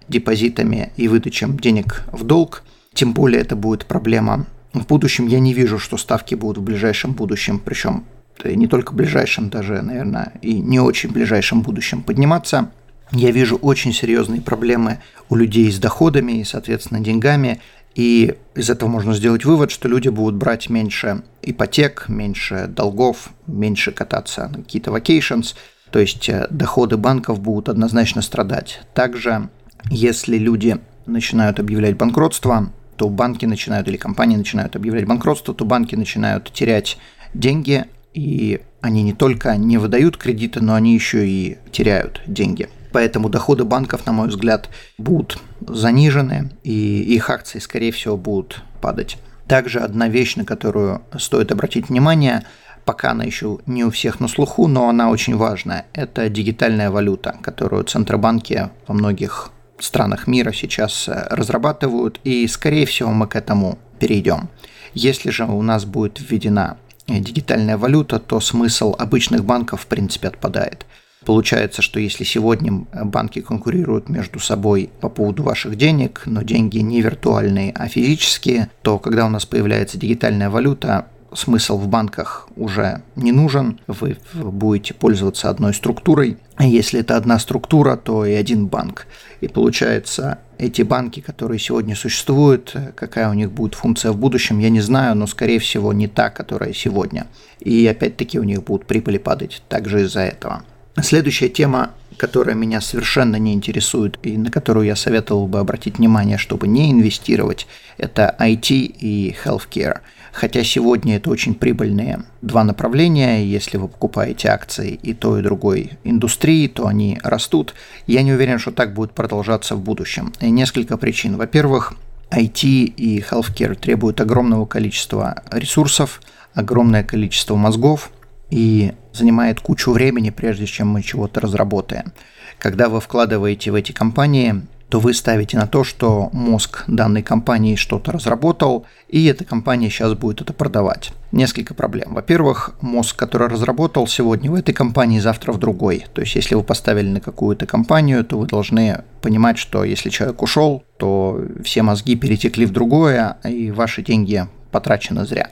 депозитами 0.09 0.91
и 0.97 1.07
выдачем 1.07 1.57
денег 1.57 2.03
в 2.11 2.23
долг. 2.23 2.63
Тем 2.93 3.13
более 3.13 3.41
это 3.41 3.55
будет 3.55 3.85
проблема 3.85 4.45
в 4.73 4.85
будущем. 4.85 5.27
Я 5.27 5.39
не 5.39 5.53
вижу, 5.53 5.79
что 5.79 5.97
ставки 5.97 6.35
будут 6.35 6.57
в 6.57 6.63
ближайшем 6.63 7.13
будущем, 7.13 7.59
причем 7.59 8.05
не 8.43 8.67
только 8.67 8.91
в 8.91 8.95
ближайшем, 8.95 9.49
даже, 9.49 9.81
наверное, 9.81 10.33
и 10.41 10.59
не 10.59 10.79
очень 10.79 11.11
ближайшем 11.11 11.61
будущем 11.61 12.03
подниматься. 12.03 12.71
Я 13.11 13.31
вижу 13.31 13.55
очень 13.55 13.93
серьезные 13.93 14.41
проблемы 14.41 14.99
у 15.29 15.35
людей 15.35 15.71
с 15.71 15.79
доходами 15.79 16.33
и, 16.33 16.43
соответственно, 16.43 16.99
деньгами. 16.99 17.59
И 17.95 18.35
из 18.55 18.69
этого 18.69 18.87
можно 18.87 19.13
сделать 19.13 19.45
вывод, 19.45 19.71
что 19.71 19.87
люди 19.87 20.09
будут 20.09 20.35
брать 20.35 20.69
меньше 20.69 21.23
ипотек, 21.41 22.05
меньше 22.07 22.67
долгов, 22.67 23.31
меньше 23.47 23.91
кататься 23.91 24.47
на 24.47 24.59
какие-то 24.59 24.91
vacations. 24.91 25.55
То 25.91 25.99
есть 25.99 26.29
э, 26.29 26.47
доходы 26.51 26.97
банков 26.97 27.39
будут 27.41 27.67
однозначно 27.67 28.21
страдать. 28.21 28.81
Также, 28.93 29.49
если 29.89 30.37
люди 30.37 30.77
начинают 31.05 31.59
объявлять 31.59 31.97
банкротство, 31.97 32.71
то 32.95 33.09
банки 33.09 33.45
начинают 33.45 33.87
или 33.87 33.97
компании 33.97 34.35
начинают 34.35 34.75
объявлять 34.75 35.05
банкротство, 35.05 35.53
то 35.53 35.65
банки 35.65 35.95
начинают 35.95 36.51
терять 36.51 36.97
деньги, 37.33 37.85
и 38.13 38.61
они 38.81 39.03
не 39.03 39.13
только 39.13 39.55
не 39.55 39.77
выдают 39.77 40.17
кредиты, 40.17 40.61
но 40.61 40.75
они 40.75 40.93
еще 40.93 41.27
и 41.27 41.57
теряют 41.71 42.21
деньги. 42.27 42.69
Поэтому 42.91 43.29
доходы 43.29 43.63
банков, 43.63 44.05
на 44.05 44.13
мой 44.13 44.27
взгляд, 44.29 44.69
будут 44.97 45.39
занижены, 45.61 46.51
и 46.63 47.01
их 47.03 47.29
акции, 47.29 47.59
скорее 47.59 47.91
всего, 47.91 48.17
будут 48.17 48.63
падать. 48.81 49.17
Также 49.47 49.79
одна 49.79 50.09
вещь, 50.09 50.35
на 50.35 50.45
которую 50.45 51.01
стоит 51.17 51.51
обратить 51.51 51.89
внимание, 51.89 52.43
пока 52.85 53.11
она 53.11 53.23
еще 53.23 53.59
не 53.65 53.83
у 53.83 53.91
всех 53.91 54.19
на 54.19 54.27
слуху, 54.27 54.67
но 54.67 54.89
она 54.89 55.09
очень 55.09 55.35
важная. 55.35 55.85
Это 55.93 56.29
дигитальная 56.29 56.89
валюта, 56.89 57.37
которую 57.41 57.83
центробанки 57.83 58.69
во 58.87 58.93
многих 58.93 59.51
странах 59.83 60.27
мира 60.27 60.51
сейчас 60.51 61.07
э, 61.07 61.27
разрабатывают, 61.29 62.19
и, 62.23 62.47
скорее 62.47 62.85
всего, 62.85 63.11
мы 63.11 63.27
к 63.27 63.35
этому 63.35 63.77
перейдем. 63.99 64.49
Если 64.93 65.29
же 65.29 65.45
у 65.45 65.61
нас 65.61 65.85
будет 65.85 66.19
введена 66.19 66.77
э, 67.07 67.19
дигитальная 67.19 67.77
валюта, 67.77 68.19
то 68.19 68.39
смысл 68.39 68.95
обычных 68.97 69.45
банков, 69.45 69.81
в 69.81 69.87
принципе, 69.87 70.27
отпадает. 70.27 70.85
Получается, 71.25 71.81
что 71.81 71.99
если 71.99 72.23
сегодня 72.23 72.85
банки 72.93 73.41
конкурируют 73.41 74.07
между 74.07 74.39
собой 74.39 74.89
по 75.01 75.09
поводу 75.09 75.43
ваших 75.43 75.75
денег, 75.75 76.23
но 76.25 76.43
деньги 76.43 76.77
не 76.79 77.01
виртуальные, 77.01 77.73
а 77.75 77.87
физические, 77.87 78.69
то 78.83 78.99
когда 78.99 79.25
у 79.25 79.29
нас 79.29 79.45
появляется 79.45 79.97
дигитальная 79.97 80.49
валюта, 80.49 81.07
смысл 81.33 81.77
в 81.77 81.87
банках 81.87 82.47
уже 82.55 83.01
не 83.15 83.31
нужен, 83.31 83.79
вы 83.87 84.17
будете 84.33 84.93
пользоваться 84.93 85.49
одной 85.49 85.73
структурой. 85.73 86.37
Если 86.59 86.99
это 86.99 87.15
одна 87.15 87.39
структура, 87.39 87.95
то 87.95 88.25
и 88.25 88.33
один 88.33 88.67
банк. 88.67 89.07
И 89.41 89.47
получается, 89.47 90.39
эти 90.57 90.81
банки, 90.81 91.21
которые 91.21 91.59
сегодня 91.59 91.95
существуют, 91.95 92.75
какая 92.95 93.29
у 93.29 93.33
них 93.33 93.51
будет 93.51 93.75
функция 93.75 94.11
в 94.11 94.17
будущем, 94.17 94.59
я 94.59 94.69
не 94.69 94.81
знаю, 94.81 95.15
но 95.15 95.27
скорее 95.27 95.59
всего 95.59 95.93
не 95.93 96.07
та, 96.07 96.29
которая 96.29 96.73
сегодня. 96.73 97.27
И 97.59 97.87
опять-таки 97.87 98.39
у 98.39 98.43
них 98.43 98.63
будут 98.63 98.85
прибыли 98.85 99.17
падать 99.17 99.63
также 99.69 100.01
из-за 100.01 100.21
этого. 100.21 100.63
Следующая 101.01 101.49
тема, 101.49 101.91
которая 102.19 102.55
меня 102.55 102.81
совершенно 102.81 103.37
не 103.37 103.53
интересует 103.53 104.19
и 104.21 104.37
на 104.37 104.51
которую 104.51 104.85
я 104.85 104.95
советовал 104.95 105.47
бы 105.47 105.59
обратить 105.59 105.97
внимание, 105.97 106.37
чтобы 106.37 106.67
не 106.67 106.91
инвестировать, 106.91 107.67
это 107.97 108.35
IT 108.39 108.71
и 108.71 109.35
healthcare– 109.43 109.99
Хотя 110.31 110.63
сегодня 110.63 111.17
это 111.17 111.29
очень 111.29 111.55
прибыльные 111.55 112.23
два 112.41 112.63
направления. 112.63 113.43
Если 113.43 113.77
вы 113.77 113.87
покупаете 113.87 114.49
акции 114.49 114.99
и 115.01 115.13
той, 115.13 115.39
и 115.39 115.43
другой 115.43 115.91
индустрии, 116.03 116.67
то 116.67 116.87
они 116.87 117.19
растут. 117.23 117.73
Я 118.07 118.21
не 118.21 118.33
уверен, 118.33 118.59
что 118.59 118.71
так 118.71 118.93
будет 118.93 119.11
продолжаться 119.11 119.75
в 119.75 119.81
будущем. 119.81 120.33
И 120.39 120.49
несколько 120.49 120.97
причин. 120.97 121.37
Во-первых, 121.37 121.93
IT 122.31 122.63
и 122.63 123.19
healthcare 123.19 123.75
требуют 123.75 124.21
огромного 124.21 124.65
количества 124.65 125.43
ресурсов, 125.51 126.21
огромное 126.53 127.03
количество 127.03 127.55
мозгов 127.55 128.11
и 128.49 128.93
занимает 129.13 129.59
кучу 129.59 129.91
времени, 129.91 130.29
прежде 130.29 130.65
чем 130.65 130.89
мы 130.89 131.01
чего-то 131.01 131.41
разработаем. 131.41 132.13
Когда 132.57 132.89
вы 132.89 132.99
вкладываете 132.99 133.71
в 133.71 133.75
эти 133.75 133.91
компании, 133.91 134.61
то 134.89 134.99
вы 134.99 135.13
ставите 135.13 135.55
на 135.55 135.67
то, 135.67 135.83
что 135.83 136.29
мозг 136.33 136.83
данной 136.87 137.21
компании 137.21 137.75
что-то 137.75 138.11
разработал, 138.11 138.85
и 139.07 139.25
эта 139.25 139.45
компания 139.45 139.89
сейчас 139.89 140.13
будет 140.15 140.41
это 140.41 140.51
продавать. 140.51 141.11
Несколько 141.31 141.75
проблем. 141.75 142.15
Во-первых, 142.15 142.71
мозг, 142.81 143.15
который 143.15 143.47
разработал 143.47 144.07
сегодня 144.07 144.49
в 144.49 144.55
этой 144.55 144.73
компании, 144.73 145.19
завтра 145.19 145.51
в 145.51 145.59
другой. 145.59 146.05
То 146.13 146.21
есть, 146.21 146.35
если 146.35 146.55
вы 146.55 146.63
поставили 146.63 147.07
на 147.07 147.21
какую-то 147.21 147.67
компанию, 147.67 148.25
то 148.25 148.39
вы 148.39 148.47
должны 148.47 149.03
понимать, 149.21 149.59
что 149.59 149.83
если 149.83 150.09
человек 150.09 150.41
ушел, 150.41 150.83
то 150.97 151.39
все 151.63 151.83
мозги 151.83 152.15
перетекли 152.15 152.65
в 152.65 152.71
другое, 152.71 153.37
и 153.47 153.69
ваши 153.69 154.01
деньги 154.01 154.47
потрачены 154.71 155.25
зря. 155.25 155.49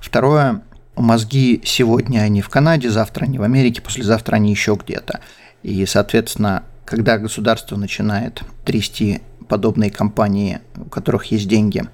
Второе, 0.00 0.62
мозги 1.00 1.60
сегодня 1.64 2.20
они 2.20 2.42
в 2.42 2.48
Канаде, 2.48 2.90
завтра 2.90 3.24
они 3.24 3.38
в 3.38 3.42
Америке, 3.42 3.82
послезавтра 3.82 4.36
они 4.36 4.50
еще 4.50 4.78
где-то. 4.80 5.20
И, 5.62 5.84
соответственно, 5.86 6.64
когда 6.84 7.18
государство 7.18 7.76
начинает 7.76 8.42
трясти 8.64 9.20
подобные 9.48 9.90
компании, 9.90 10.60
у 10.76 10.84
которых 10.84 11.26
есть 11.26 11.48
деньги, 11.48 11.84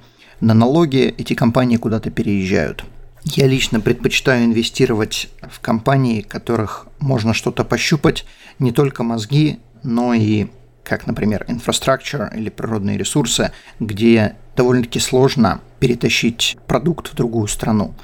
на 0.40 0.55
налоги 0.55 1.14
эти 1.16 1.35
компании 1.35 1.77
куда-то 1.77 2.11
переезжают. 2.11 2.85
Я 3.25 3.47
лично 3.47 3.81
предпочитаю 3.81 4.45
инвестировать 4.45 5.29
в 5.40 5.61
компании, 5.61 6.21
которых 6.21 6.87
можно 7.01 7.35
что-то 7.35 7.64
пощупать, 7.64 8.25
не 8.59 8.73
только 8.73 9.03
мозги, 9.03 9.59
но 9.83 10.14
и, 10.14 10.47
как, 10.85 11.07
например, 11.07 11.45
инфраструктура 11.49 12.31
или 12.35 12.51
природные 12.51 12.99
ресурсы, 12.99 13.51
где 13.81 14.37
довольно-таки 14.55 15.01
сложно 15.01 15.61
перетащить 15.81 16.57
продукт 16.66 17.09
в 17.09 17.14
другую 17.14 17.49
страну. 17.49 17.95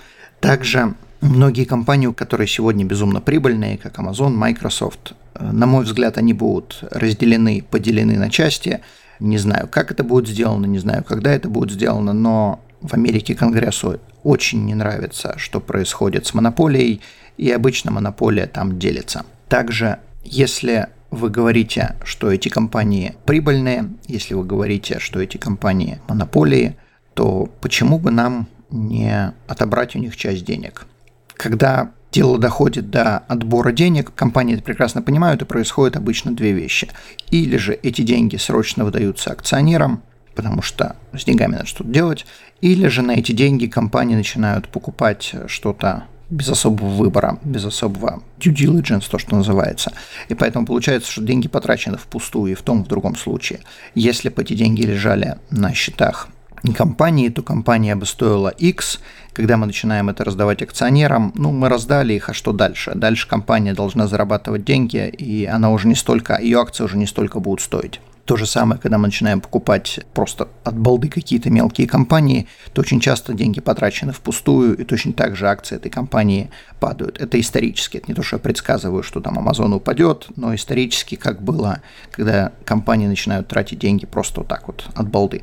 Также 0.43 0.95
многие 1.21 1.65
компании, 1.65 2.13
которые 2.13 2.49
сегодня 2.49 2.85
безумно 2.85 3.21
прибыльные, 3.21 3.79
как 3.79 3.99
Amazon, 4.01 4.31
Microsoft, 4.31 5.15
на 5.39 5.67
мой 5.67 5.85
взгляд, 5.85 6.19
они 6.19 6.33
будут 6.33 6.81
разделены, 6.91 7.65
поделены 7.71 8.19
на 8.19 8.29
части. 8.29 8.81
Не 9.21 9.39
знаю, 9.39 9.69
как 9.69 9.93
это 9.93 10.03
будет 10.03 10.27
сделано, 10.27 10.67
не 10.67 10.81
знаю, 10.81 11.05
когда 11.05 11.33
это 11.33 11.49
будет 11.49 11.71
сделано, 11.71 12.13
но 12.13 12.61
в 12.81 12.93
Америке 12.95 13.37
Конгрессу 13.37 14.01
очень 14.25 14.65
не 14.65 14.75
нравится, 14.75 15.35
что 15.37 15.61
происходит 15.61 16.27
с 16.27 16.35
монополией, 16.35 17.01
и 17.37 17.49
обычно 17.53 17.93
монополия 17.93 18.47
там 18.47 18.81
делится. 18.81 19.25
Также, 19.49 19.99
если 20.25 20.89
вы 21.13 21.31
говорите, 21.31 21.95
что 22.03 22.33
эти 22.33 22.49
компании 22.49 23.15
прибыльные, 23.27 23.91
если 24.09 24.35
вы 24.35 24.45
говорите, 24.45 24.99
что 24.99 25.21
эти 25.21 25.37
компании 25.37 26.01
монополии, 26.09 26.77
то 27.15 27.49
почему 27.61 28.01
бы 28.01 28.11
нам 28.11 28.49
не 28.73 29.33
отобрать 29.47 29.95
у 29.95 29.99
них 29.99 30.17
часть 30.17 30.45
денег? 30.45 30.87
Когда 31.35 31.93
дело 32.11 32.39
доходит 32.39 32.91
до 32.91 33.19
отбора 33.19 33.73
денег, 33.73 34.15
компании 34.15 34.55
это 34.55 34.63
прекрасно 34.63 35.03
понимают, 35.03 35.43
и 35.43 35.47
происходят 35.47 35.97
обычно 35.97 36.35
две 36.35 36.53
вещи. 36.53 36.89
Или 37.31 37.57
же 37.57 37.75
эти 37.75 38.03
деньги 38.03 38.37
срочно 38.37 38.85
выдаются 38.85 39.31
акционерам, 39.33 40.03
потому 40.35 40.63
что 40.63 40.97
с 41.13 41.25
деньгами 41.25 41.53
надо 41.53 41.67
что-то 41.67 41.91
делать, 41.91 42.27
или 42.61 42.87
же 42.89 43.03
на 43.03 43.13
эти 43.13 43.33
деньги 43.33 43.67
компании 43.67 44.15
начинают 44.15 44.69
покупать 44.69 45.35
что-то 45.47 46.05
без 46.31 46.49
особого 46.49 46.89
выбора, 46.89 47.39
без 47.43 47.65
особого 47.65 48.23
due 48.39 48.55
diligence, 48.55 49.05
то, 49.11 49.19
что 49.19 49.37
называется. 49.37 49.93
И 50.29 50.35
поэтому 50.35 50.65
получается, 50.65 51.13
что 51.13 51.23
деньги 51.23 51.47
потрачены 51.47 51.99
впустую 51.99 52.53
и 52.53 52.55
в 52.55 52.63
том, 52.63 52.83
и 52.83 52.85
в 52.85 52.89
другом 52.89 53.17
случае. 53.17 53.61
Если 53.95 54.31
бы 54.31 54.41
эти 54.41 54.55
деньги 54.55 54.83
лежали 54.83 55.37
на 55.51 55.75
счетах 55.75 56.29
компании, 56.71 57.29
то 57.29 57.43
компания 57.43 57.97
бы 57.97 58.07
стоила 58.07 58.49
X. 58.49 59.01
Когда 59.33 59.57
мы 59.57 59.67
начинаем 59.67 60.09
это 60.09 60.25
раздавать 60.25 60.63
акционерам, 60.63 61.33
ну, 61.35 61.51
мы 61.51 61.69
раздали 61.69 62.15
их, 62.15 62.29
а 62.29 62.35
что 62.35 62.53
дальше? 62.53 62.93
Дальше 62.95 63.27
компания 63.27 63.75
должна 63.75 64.07
зарабатывать 64.07 64.65
деньги, 64.65 65.09
и 65.09 65.47
она 65.47 65.71
уже 65.71 65.89
не 65.89 65.97
столько, 65.97 66.41
ее 66.41 66.61
акции 66.61 66.85
уже 66.85 66.97
не 66.97 67.07
столько 67.07 67.41
будут 67.41 67.61
стоить. 67.61 68.01
То 68.25 68.37
же 68.37 68.47
самое, 68.47 68.81
когда 68.81 68.99
мы 68.99 69.09
начинаем 69.09 69.41
покупать 69.41 69.99
просто 70.15 70.49
от 70.63 70.79
балды 70.79 71.09
какие-то 71.09 71.51
мелкие 71.51 71.89
компании, 71.89 72.47
то 72.73 72.81
очень 72.81 73.01
часто 73.01 73.35
деньги 73.35 73.61
потрачены 73.61 74.13
впустую, 74.13 74.77
и 74.77 74.85
точно 74.85 75.13
так 75.13 75.35
же 75.35 75.49
акции 75.49 75.75
этой 75.75 75.91
компании 75.91 76.49
падают. 76.79 77.21
Это 77.21 77.41
исторически, 77.41 77.97
это 77.97 78.07
не 78.09 78.15
то, 78.15 78.23
что 78.23 78.37
я 78.37 78.41
предсказываю, 78.41 79.03
что 79.03 79.21
там 79.21 79.39
Amazon 79.39 79.75
упадет, 79.75 80.29
но 80.37 80.55
исторически 80.55 81.17
как 81.17 81.43
было, 81.43 81.81
когда 82.13 82.53
компании 82.65 83.09
начинают 83.09 83.49
тратить 83.49 83.81
деньги 83.81 84.07
просто 84.07 84.41
вот 84.41 84.49
так 84.49 84.69
вот 84.69 84.87
от 84.95 85.09
балды. 85.09 85.43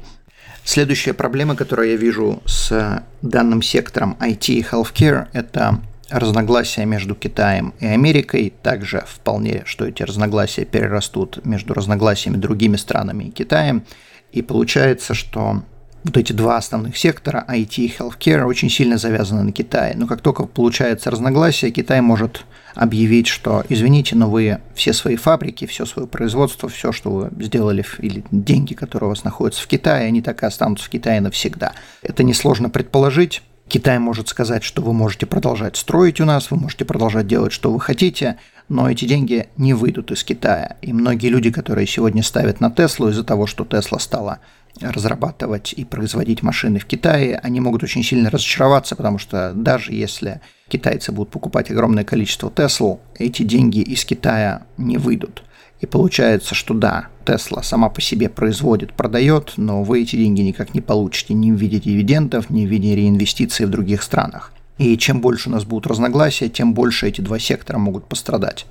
Следующая 0.72 1.14
проблема, 1.14 1.56
которую 1.56 1.90
я 1.90 1.96
вижу 1.96 2.44
с 2.46 3.04
данным 3.24 3.64
сектором 3.64 4.16
IT 4.20 4.46
и 4.50 4.62
healthcare, 4.62 5.26
это 5.34 5.82
разногласия 6.12 6.86
между 6.86 7.16
Китаем 7.16 7.74
и 7.80 7.88
Америкой, 7.88 8.54
также 8.62 9.04
вполне, 9.08 9.64
что 9.66 9.88
эти 9.88 10.04
разногласия 10.04 10.66
перерастут 10.66 11.44
между 11.44 11.74
разногласиями 11.74 12.38
другими 12.38 12.76
странами 12.76 13.24
и 13.24 13.32
Китаем. 13.32 13.84
И 14.32 14.44
получается, 14.44 15.16
что 15.16 15.64
вот 16.04 16.18
эти 16.18 16.32
два 16.32 16.58
основных 16.58 16.98
сектора, 16.98 17.46
IT 17.48 17.76
и 17.78 17.94
healthcare, 17.98 18.44
очень 18.44 18.70
сильно 18.70 18.98
завязаны 18.98 19.44
на 19.44 19.52
Китае. 19.52 19.94
Но 19.96 20.08
как 20.08 20.22
только 20.22 20.46
получается 20.46 21.12
разногласие, 21.12 21.72
Китай 21.72 22.02
может 22.02 22.46
объявить, 22.76 23.28
что, 23.28 23.64
извините, 23.68 24.16
но 24.16 24.30
вы 24.30 24.60
все 24.74 24.94
свои 24.94 25.16
фабрики, 25.16 25.66
все 25.66 25.86
свое 25.86 26.08
производство, 26.08 26.70
все, 26.70 26.92
что 26.92 27.12
вы 27.12 27.44
сделали, 27.44 27.86
или 28.00 28.24
деньги, 28.32 28.74
которые 28.74 29.08
у 29.08 29.10
вас 29.10 29.24
находятся 29.24 29.64
в 29.64 29.68
Китае, 29.68 30.08
они 30.08 30.22
так 30.22 30.42
и 30.44 30.46
останутся 30.46 30.86
в 30.86 30.90
Китае 30.90 31.22
навсегда. 31.22 31.74
Это 32.02 32.24
несложно 32.24 32.70
предположить. 32.70 33.42
Китай 33.68 34.00
может 34.00 34.30
сказать, 34.30 34.64
что 34.64 34.82
вы 34.82 34.94
можете 34.94 35.28
продолжать 35.28 35.78
строить 35.78 36.20
у 36.20 36.26
нас, 36.26 36.50
вы 36.50 36.58
можете 36.58 36.86
продолжать 36.86 37.28
делать, 37.28 37.52
что 37.52 37.72
вы 37.72 37.80
хотите, 37.80 38.38
но 38.68 38.90
эти 38.90 39.06
деньги 39.06 39.48
не 39.58 39.74
выйдут 39.76 40.12
из 40.12 40.24
Китая. 40.24 40.78
И 40.82 40.92
многие 40.92 41.28
люди, 41.28 41.52
которые 41.52 41.86
сегодня 41.86 42.24
ставят 42.24 42.62
на 42.62 42.72
Теслу 42.72 43.10
из-за 43.10 43.24
того, 43.24 43.46
что 43.46 43.66
Тесла 43.66 44.00
стала 44.00 44.40
разрабатывать 44.82 45.74
и 45.74 45.84
производить 45.84 46.44
машины 46.44 46.80
в 46.80 46.86
Китае, 46.86 47.38
они 47.38 47.60
могут 47.60 47.84
очень 47.84 48.04
сильно 48.04 48.30
разочароваться, 48.30 48.96
потому 48.96 49.18
что 49.18 49.54
даже 49.54 49.94
если 49.94 50.42
китайцы 50.68 51.12
будут 51.12 51.32
покупать 51.32 51.70
огромное 51.72 52.04
количество 52.04 52.50
Тесл, 52.50 52.98
эти 53.16 53.44
деньги 53.44 53.80
из 53.80 54.06
Китая 54.06 54.64
не 54.78 54.98
выйдут. 54.98 55.44
И 55.82 55.86
получается, 55.86 56.56
что 56.56 56.74
да, 56.74 57.08
Тесла 57.26 57.64
сама 57.64 57.90
по 57.90 58.02
себе 58.02 58.30
производит, 58.30 58.94
продает, 58.94 59.54
но 59.58 59.84
вы 59.84 60.02
эти 60.02 60.16
деньги 60.16 60.42
никак 60.42 60.74
не 60.74 60.82
получите 60.82 61.34
ни 61.34 61.52
в 61.52 61.56
виде 61.56 61.80
дивидендов, 61.80 62.50
ни 62.50 62.66
в 62.66 62.70
виде 62.70 62.96
реинвестиций 62.96 63.66
в 63.66 63.70
других 63.70 64.04
странах. 64.04 64.52
И 64.78 64.98
чем 64.98 65.22
больше 65.22 65.50
у 65.50 65.52
нас 65.52 65.66
будут 65.66 65.88
разногласия, 65.88 66.50
тем 66.50 66.74
больше 66.74 67.08
эти 67.08 67.22
два 67.22 67.40
сектора 67.40 67.78
могут 67.78 68.08
пострадать. 68.08 68.66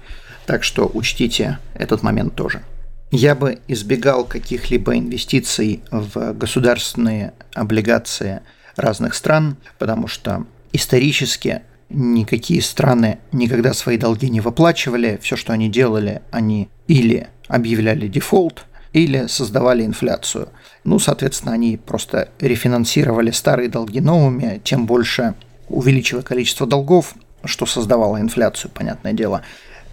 Так 0.47 0.65
что 0.65 0.91
учтите 0.93 1.59
этот 1.75 2.03
момент 2.03 2.35
тоже. 2.35 2.63
Я 3.11 3.35
бы 3.35 3.61
избегал 3.69 4.25
каких-либо 4.25 4.97
инвестиций 4.97 5.83
в 5.91 6.35
государственные 6.35 7.33
облигации 7.55 8.41
разных 8.77 9.15
стран, 9.15 9.57
потому 9.79 10.09
что 10.09 10.47
исторически 10.73 11.63
никакие 11.89 12.61
страны 12.61 13.19
никогда 13.33 13.73
свои 13.73 13.97
долги 13.97 14.29
не 14.29 14.41
выплачивали. 14.41 15.19
Все, 15.23 15.37
что 15.37 15.55
они 15.55 15.71
делали, 15.71 16.21
они 16.31 16.69
или 16.87 17.29
объявляли 17.49 18.09
дефолт, 18.09 18.67
или 18.93 19.27
создавали 19.27 19.85
инфляцию. 19.85 20.51
Ну, 20.85 20.99
соответственно, 20.99 21.53
они 21.53 21.79
просто 21.79 22.29
рефинансировали 22.41 23.31
старые 23.31 23.71
долги 23.71 24.01
новыми, 24.01 24.61
тем 24.63 24.87
больше 24.87 25.35
увеличивая 25.69 26.23
количество 26.23 26.67
долгов, 26.67 27.15
что 27.45 27.67
создавало 27.67 28.21
инфляцию, 28.21 28.71
понятное 28.71 29.13
дело. 29.13 29.43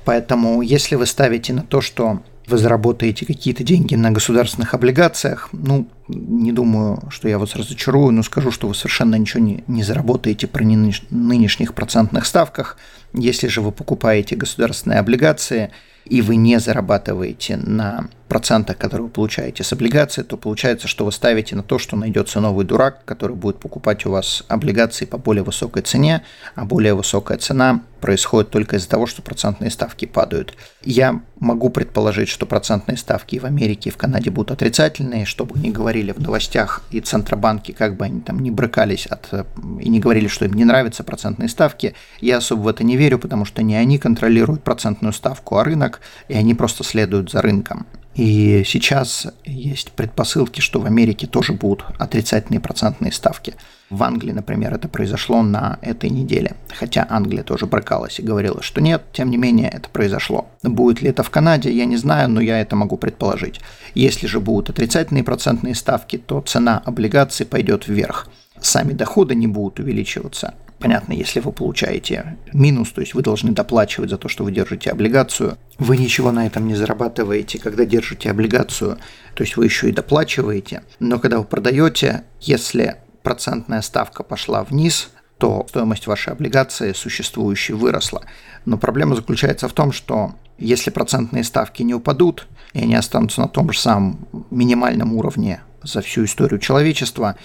Поэтому, 0.03 0.61
если 0.61 0.95
вы 0.95 1.05
ставите 1.05 1.53
на 1.53 1.63
то, 1.63 1.81
что 1.81 2.21
вы 2.47 2.57
заработаете 2.57 3.25
какие-то 3.25 3.63
деньги 3.63 3.95
на 3.95 4.11
государственных 4.11 4.73
облигациях, 4.73 5.49
ну, 5.51 5.87
не 6.07 6.51
думаю, 6.51 7.01
что 7.09 7.27
я 7.27 7.39
вас 7.39 7.55
разочарую, 7.55 8.11
но 8.11 8.23
скажу, 8.23 8.51
что 8.51 8.67
вы 8.67 8.75
совершенно 8.75 9.15
ничего 9.15 9.43
не, 9.43 9.63
не 9.67 9.83
заработаете 9.83 10.47
при 10.47 10.63
нынешних 10.63 11.73
процентных 11.73 12.25
ставках. 12.25 12.77
Если 13.13 13.47
же 13.47 13.61
вы 13.61 13.71
покупаете 13.71 14.35
государственные 14.35 14.99
облигации– 14.99 15.71
и 16.05 16.21
вы 16.21 16.35
не 16.35 16.59
зарабатываете 16.59 17.57
на 17.57 18.07
процентах, 18.27 18.77
которые 18.77 19.05
вы 19.05 19.11
получаете 19.11 19.63
с 19.63 19.71
облигации, 19.71 20.23
то 20.23 20.37
получается, 20.37 20.87
что 20.87 21.05
вы 21.05 21.11
ставите 21.11 21.55
на 21.55 21.63
то, 21.63 21.77
что 21.77 21.95
найдется 21.95 22.39
новый 22.39 22.65
дурак, 22.65 23.05
который 23.05 23.35
будет 23.35 23.59
покупать 23.59 24.05
у 24.05 24.11
вас 24.11 24.43
облигации 24.47 25.05
по 25.05 25.17
более 25.17 25.43
высокой 25.43 25.83
цене, 25.83 26.23
а 26.55 26.65
более 26.65 26.93
высокая 26.93 27.37
цена 27.37 27.81
происходит 28.01 28.51
только 28.51 28.75
из-за 28.75 28.89
того, 28.89 29.07
что 29.07 29.21
процентные 29.21 29.71
ставки 29.71 30.05
падают. 30.05 30.55
Я 30.83 31.21
могу 31.39 31.69
предположить, 31.69 32.29
что 32.29 32.45
процентные 32.45 32.97
ставки 32.97 33.39
в 33.39 33.45
Америке 33.45 33.89
и 33.89 33.91
в 33.91 33.97
Канаде 33.97 34.29
будут 34.29 34.51
отрицательные, 34.51 35.25
чтобы 35.25 35.57
не 35.59 35.71
говорили 35.71 36.11
в 36.11 36.19
новостях 36.19 36.83
и 36.91 37.01
Центробанки, 37.01 37.71
как 37.71 37.95
бы 37.95 38.05
они 38.05 38.21
там 38.21 38.39
не 38.39 38.51
брыкались 38.51 39.07
от, 39.07 39.47
и 39.79 39.89
не 39.89 39.99
говорили, 39.99 40.27
что 40.27 40.45
им 40.45 40.53
не 40.53 40.65
нравятся 40.65 41.03
процентные 41.03 41.49
ставки. 41.49 41.95
Я 42.21 42.37
особо 42.37 42.61
в 42.61 42.67
это 42.67 42.83
не 42.83 42.97
верю, 42.97 43.17
потому 43.17 43.45
что 43.45 43.63
не 43.63 43.75
они 43.75 43.97
контролируют 43.97 44.63
процентную 44.63 45.13
ставку, 45.13 45.57
а 45.57 45.63
рынок, 45.63 45.99
и 46.27 46.35
они 46.35 46.53
просто 46.53 46.83
следуют 46.83 47.31
за 47.31 47.41
рынком. 47.41 47.87
И 48.15 48.63
сейчас 48.65 49.27
есть 49.43 49.91
предпосылки, 49.91 50.61
что 50.61 50.79
в 50.79 50.85
Америке 50.85 51.27
тоже 51.27 51.51
будут 51.51 51.85
отрицательные 51.99 52.61
процентные 52.61 53.11
ставки. 53.11 53.55
В 53.89 54.01
Англии, 54.03 54.31
например, 54.31 54.73
это 54.73 54.87
произошло 54.87 55.43
на 55.43 55.77
этой 55.81 56.09
неделе. 56.09 56.55
Хотя 56.73 57.05
Англия 57.09 57.43
тоже 57.43 57.65
бракалась 57.65 58.19
и 58.19 58.23
говорила, 58.23 58.61
что 58.61 58.81
нет, 58.81 59.03
тем 59.11 59.29
не 59.29 59.37
менее 59.37 59.69
это 59.69 59.89
произошло. 59.89 60.47
Будет 60.63 61.01
ли 61.01 61.09
это 61.09 61.23
в 61.23 61.29
Канаде, 61.29 61.71
я 61.71 61.85
не 61.85 61.97
знаю, 61.97 62.29
но 62.29 62.39
я 62.39 62.59
это 62.61 62.77
могу 62.77 62.97
предположить. 62.97 63.59
Если 63.95 64.27
же 64.27 64.39
будут 64.39 64.69
отрицательные 64.69 65.25
процентные 65.25 65.75
ставки, 65.75 66.17
то 66.17 66.41
цена 66.41 66.81
облигаций 66.85 67.45
пойдет 67.45 67.87
вверх. 67.87 68.29
Сами 68.61 68.93
доходы 68.93 69.35
не 69.35 69.47
будут 69.47 69.79
увеличиваться, 69.79 70.53
Понятно, 70.85 71.13
если 71.13 71.39
вы 71.39 71.51
получаете 71.51 72.37
минус, 72.53 72.91
то 72.91 73.01
есть 73.01 73.15
вы 73.15 73.23
должны 73.23 73.53
доплачивать 73.53 74.11
за 74.11 74.19
то, 74.19 74.29
что 74.29 74.43
вы 74.43 74.51
держите 74.51 74.91
облигацию, 74.91 75.57
вы 75.79 75.97
ничего 75.97 76.31
на 76.31 76.45
этом 76.45 76.67
не 76.67 76.75
зарабатываете, 76.75 77.57
когда 77.57 77.85
держите 77.85 78.29
облигацию, 78.29 78.99
то 79.33 79.43
есть 79.43 79.57
вы 79.57 79.65
еще 79.65 79.89
и 79.89 79.91
доплачиваете. 79.91 80.83
Но 80.99 81.17
когда 81.17 81.39
вы 81.39 81.43
продаете, 81.43 82.21
если 82.39 82.97
процентная 83.23 83.81
ставка 83.81 84.21
пошла 84.21 84.63
вниз, 84.63 85.09
то 85.39 85.65
стоимость 85.67 86.05
вашей 86.05 86.33
облигации 86.33 86.93
существующей 86.93 87.73
выросла. 87.73 88.21
Но 88.65 88.77
проблема 88.77 89.15
заключается 89.15 89.67
в 89.67 89.73
том, 89.73 89.91
что 89.91 90.35
если 90.59 90.91
процентные 90.91 91.43
ставки 91.43 91.81
не 91.81 91.95
упадут, 91.95 92.45
и 92.73 92.81
они 92.83 92.93
останутся 92.93 93.41
на 93.41 93.47
том 93.47 93.71
же 93.71 93.79
самом 93.79 94.27
минимальном 94.51 95.13
уровне 95.13 95.61
за 95.81 96.01
всю 96.01 96.25
историю 96.25 96.59
человечества, 96.59 97.37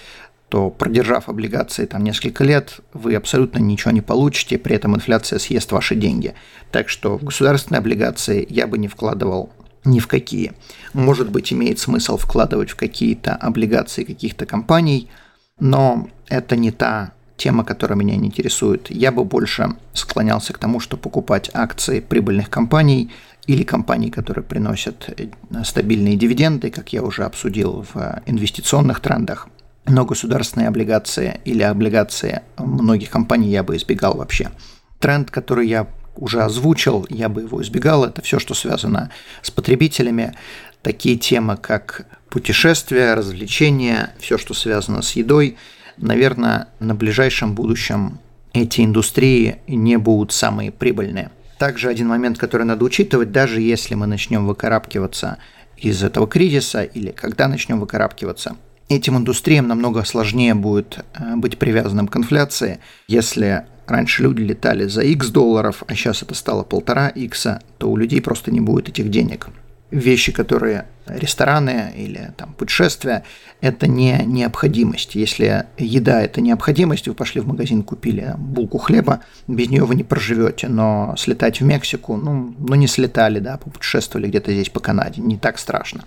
то 0.51 0.69
продержав 0.69 1.29
облигации 1.29 1.85
там 1.85 2.03
несколько 2.03 2.43
лет, 2.43 2.81
вы 2.91 3.15
абсолютно 3.15 3.59
ничего 3.59 3.91
не 3.91 4.01
получите, 4.01 4.57
при 4.57 4.75
этом 4.75 4.93
инфляция 4.93 5.39
съест 5.39 5.71
ваши 5.71 5.95
деньги. 5.95 6.33
Так 6.71 6.89
что 6.89 7.17
в 7.17 7.23
государственные 7.23 7.79
облигации 7.79 8.45
я 8.49 8.67
бы 8.67 8.77
не 8.77 8.89
вкладывал 8.89 9.49
ни 9.85 9.99
в 9.99 10.07
какие. 10.07 10.51
Может 10.91 11.31
быть, 11.31 11.53
имеет 11.53 11.79
смысл 11.79 12.17
вкладывать 12.17 12.71
в 12.71 12.75
какие-то 12.75 13.33
облигации 13.33 14.03
каких-то 14.03 14.45
компаний, 14.45 15.09
но 15.57 16.09
это 16.27 16.57
не 16.57 16.71
та 16.71 17.13
тема, 17.37 17.63
которая 17.63 17.97
меня 17.97 18.17
не 18.17 18.27
интересует. 18.27 18.91
Я 18.91 19.13
бы 19.13 19.23
больше 19.23 19.77
склонялся 19.93 20.51
к 20.51 20.57
тому, 20.57 20.81
что 20.81 20.97
покупать 20.97 21.49
акции 21.53 22.01
прибыльных 22.01 22.49
компаний 22.49 23.09
или 23.47 23.63
компаний, 23.63 24.11
которые 24.11 24.43
приносят 24.43 25.09
э, 25.17 25.29
стабильные 25.63 26.17
дивиденды, 26.17 26.71
как 26.71 26.91
я 26.91 27.03
уже 27.03 27.23
обсудил 27.23 27.85
в 27.93 28.21
инвестиционных 28.25 28.99
трендах– 28.99 29.47
но 29.85 30.05
государственные 30.05 30.67
облигации 30.67 31.41
или 31.45 31.63
облигации 31.63 32.41
многих 32.57 33.09
компаний 33.09 33.49
я 33.49 33.63
бы 33.63 33.75
избегал 33.75 34.15
вообще. 34.15 34.51
Тренд, 34.99 35.31
который 35.31 35.67
я 35.67 35.87
уже 36.15 36.43
озвучил, 36.43 37.05
я 37.09 37.29
бы 37.29 37.41
его 37.41 37.61
избегал, 37.61 38.05
это 38.05 38.21
все, 38.21 38.37
что 38.39 38.53
связано 38.53 39.09
с 39.41 39.49
потребителями, 39.49 40.35
такие 40.81 41.17
темы, 41.17 41.57
как 41.57 42.05
путешествия, 42.29 43.13
развлечения, 43.15 44.13
все, 44.19 44.37
что 44.37 44.53
связано 44.53 45.01
с 45.01 45.13
едой. 45.13 45.57
Наверное, 45.97 46.67
на 46.79 46.93
ближайшем 46.95 47.55
будущем 47.55 48.19
эти 48.53 48.81
индустрии 48.81 49.57
не 49.67 49.97
будут 49.97 50.31
самые 50.31 50.71
прибыльные. 50.71 51.31
Также 51.57 51.89
один 51.89 52.07
момент, 52.07 52.37
который 52.37 52.65
надо 52.65 52.83
учитывать, 52.85 53.31
даже 53.31 53.61
если 53.61 53.95
мы 53.95 54.07
начнем 54.07 54.45
выкарабкиваться 54.45 55.37
из 55.77 56.03
этого 56.03 56.27
кризиса 56.27 56.83
или 56.83 57.11
когда 57.11 57.47
начнем 57.47 57.79
выкарабкиваться– 57.79 58.57
этим 58.95 59.17
индустриям 59.17 59.67
намного 59.67 60.03
сложнее 60.03 60.53
будет 60.53 61.03
э, 61.13 61.35
быть 61.35 61.57
привязанным 61.57 62.07
к 62.07 62.17
инфляции, 62.17 62.79
если 63.07 63.65
раньше 63.87 64.23
люди 64.23 64.41
летали 64.41 64.85
за 64.85 65.01
X 65.01 65.29
долларов, 65.29 65.83
а 65.87 65.95
сейчас 65.95 66.23
это 66.23 66.33
стало 66.33 66.63
полтора 66.63 67.09
X, 67.09 67.47
то 67.77 67.89
у 67.89 67.97
людей 67.97 68.21
просто 68.21 68.51
не 68.51 68.61
будет 68.61 68.89
этих 68.89 69.09
денег. 69.09 69.47
Вещи, 69.91 70.31
которые 70.31 70.85
рестораны 71.05 71.91
или 71.95 72.31
там 72.37 72.53
путешествия, 72.53 73.23
это 73.59 73.87
не 73.87 74.23
необходимость. 74.25 75.15
Если 75.15 75.65
еда 75.77 76.21
это 76.21 76.39
необходимость, 76.39 77.09
вы 77.09 77.13
пошли 77.13 77.41
в 77.41 77.47
магазин, 77.47 77.83
купили 77.83 78.33
булку 78.37 78.77
хлеба, 78.77 79.19
без 79.49 79.69
нее 79.69 79.83
вы 79.83 79.95
не 79.95 80.03
проживете, 80.03 80.69
но 80.69 81.13
слетать 81.17 81.59
в 81.59 81.65
Мексику, 81.65 82.15
ну, 82.15 82.55
ну 82.57 82.75
не 82.75 82.87
слетали, 82.87 83.39
да, 83.39 83.57
попутешествовали 83.57 84.27
где-то 84.27 84.53
здесь 84.53 84.69
по 84.69 84.79
Канаде, 84.79 85.21
не 85.21 85.37
так 85.37 85.59
страшно. 85.59 86.05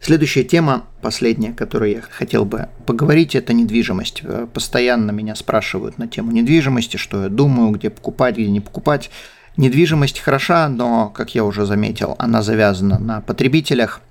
Следующая 0.00 0.44
тема, 0.44 0.84
последняя, 1.02 1.52
которую 1.52 1.90
я 1.90 2.00
хотел 2.02 2.44
бы 2.44 2.68
поговорить, 2.84 3.34
это 3.34 3.52
недвижимость. 3.52 4.20
Э, 4.22 4.46
постоянно 4.52 5.10
меня 5.10 5.34
спрашивают 5.34 5.98
на 5.98 6.06
тему 6.06 6.30
недвижимости, 6.32 6.96
что 6.96 7.24
я 7.24 7.28
думаю, 7.28 7.70
где 7.70 7.90
покупать, 7.90 8.34
где 8.34 8.48
не 8.50 8.60
покупать. 8.60 9.10
Недвижимость 9.56 10.20
хороша, 10.20 10.68
но, 10.68 11.08
как 11.08 11.34
я 11.34 11.44
уже 11.44 11.64
заметил, 11.64 12.14
она 12.18 12.42
завязана 12.42 12.98
на 12.98 13.20
потребителях. 13.22 14.02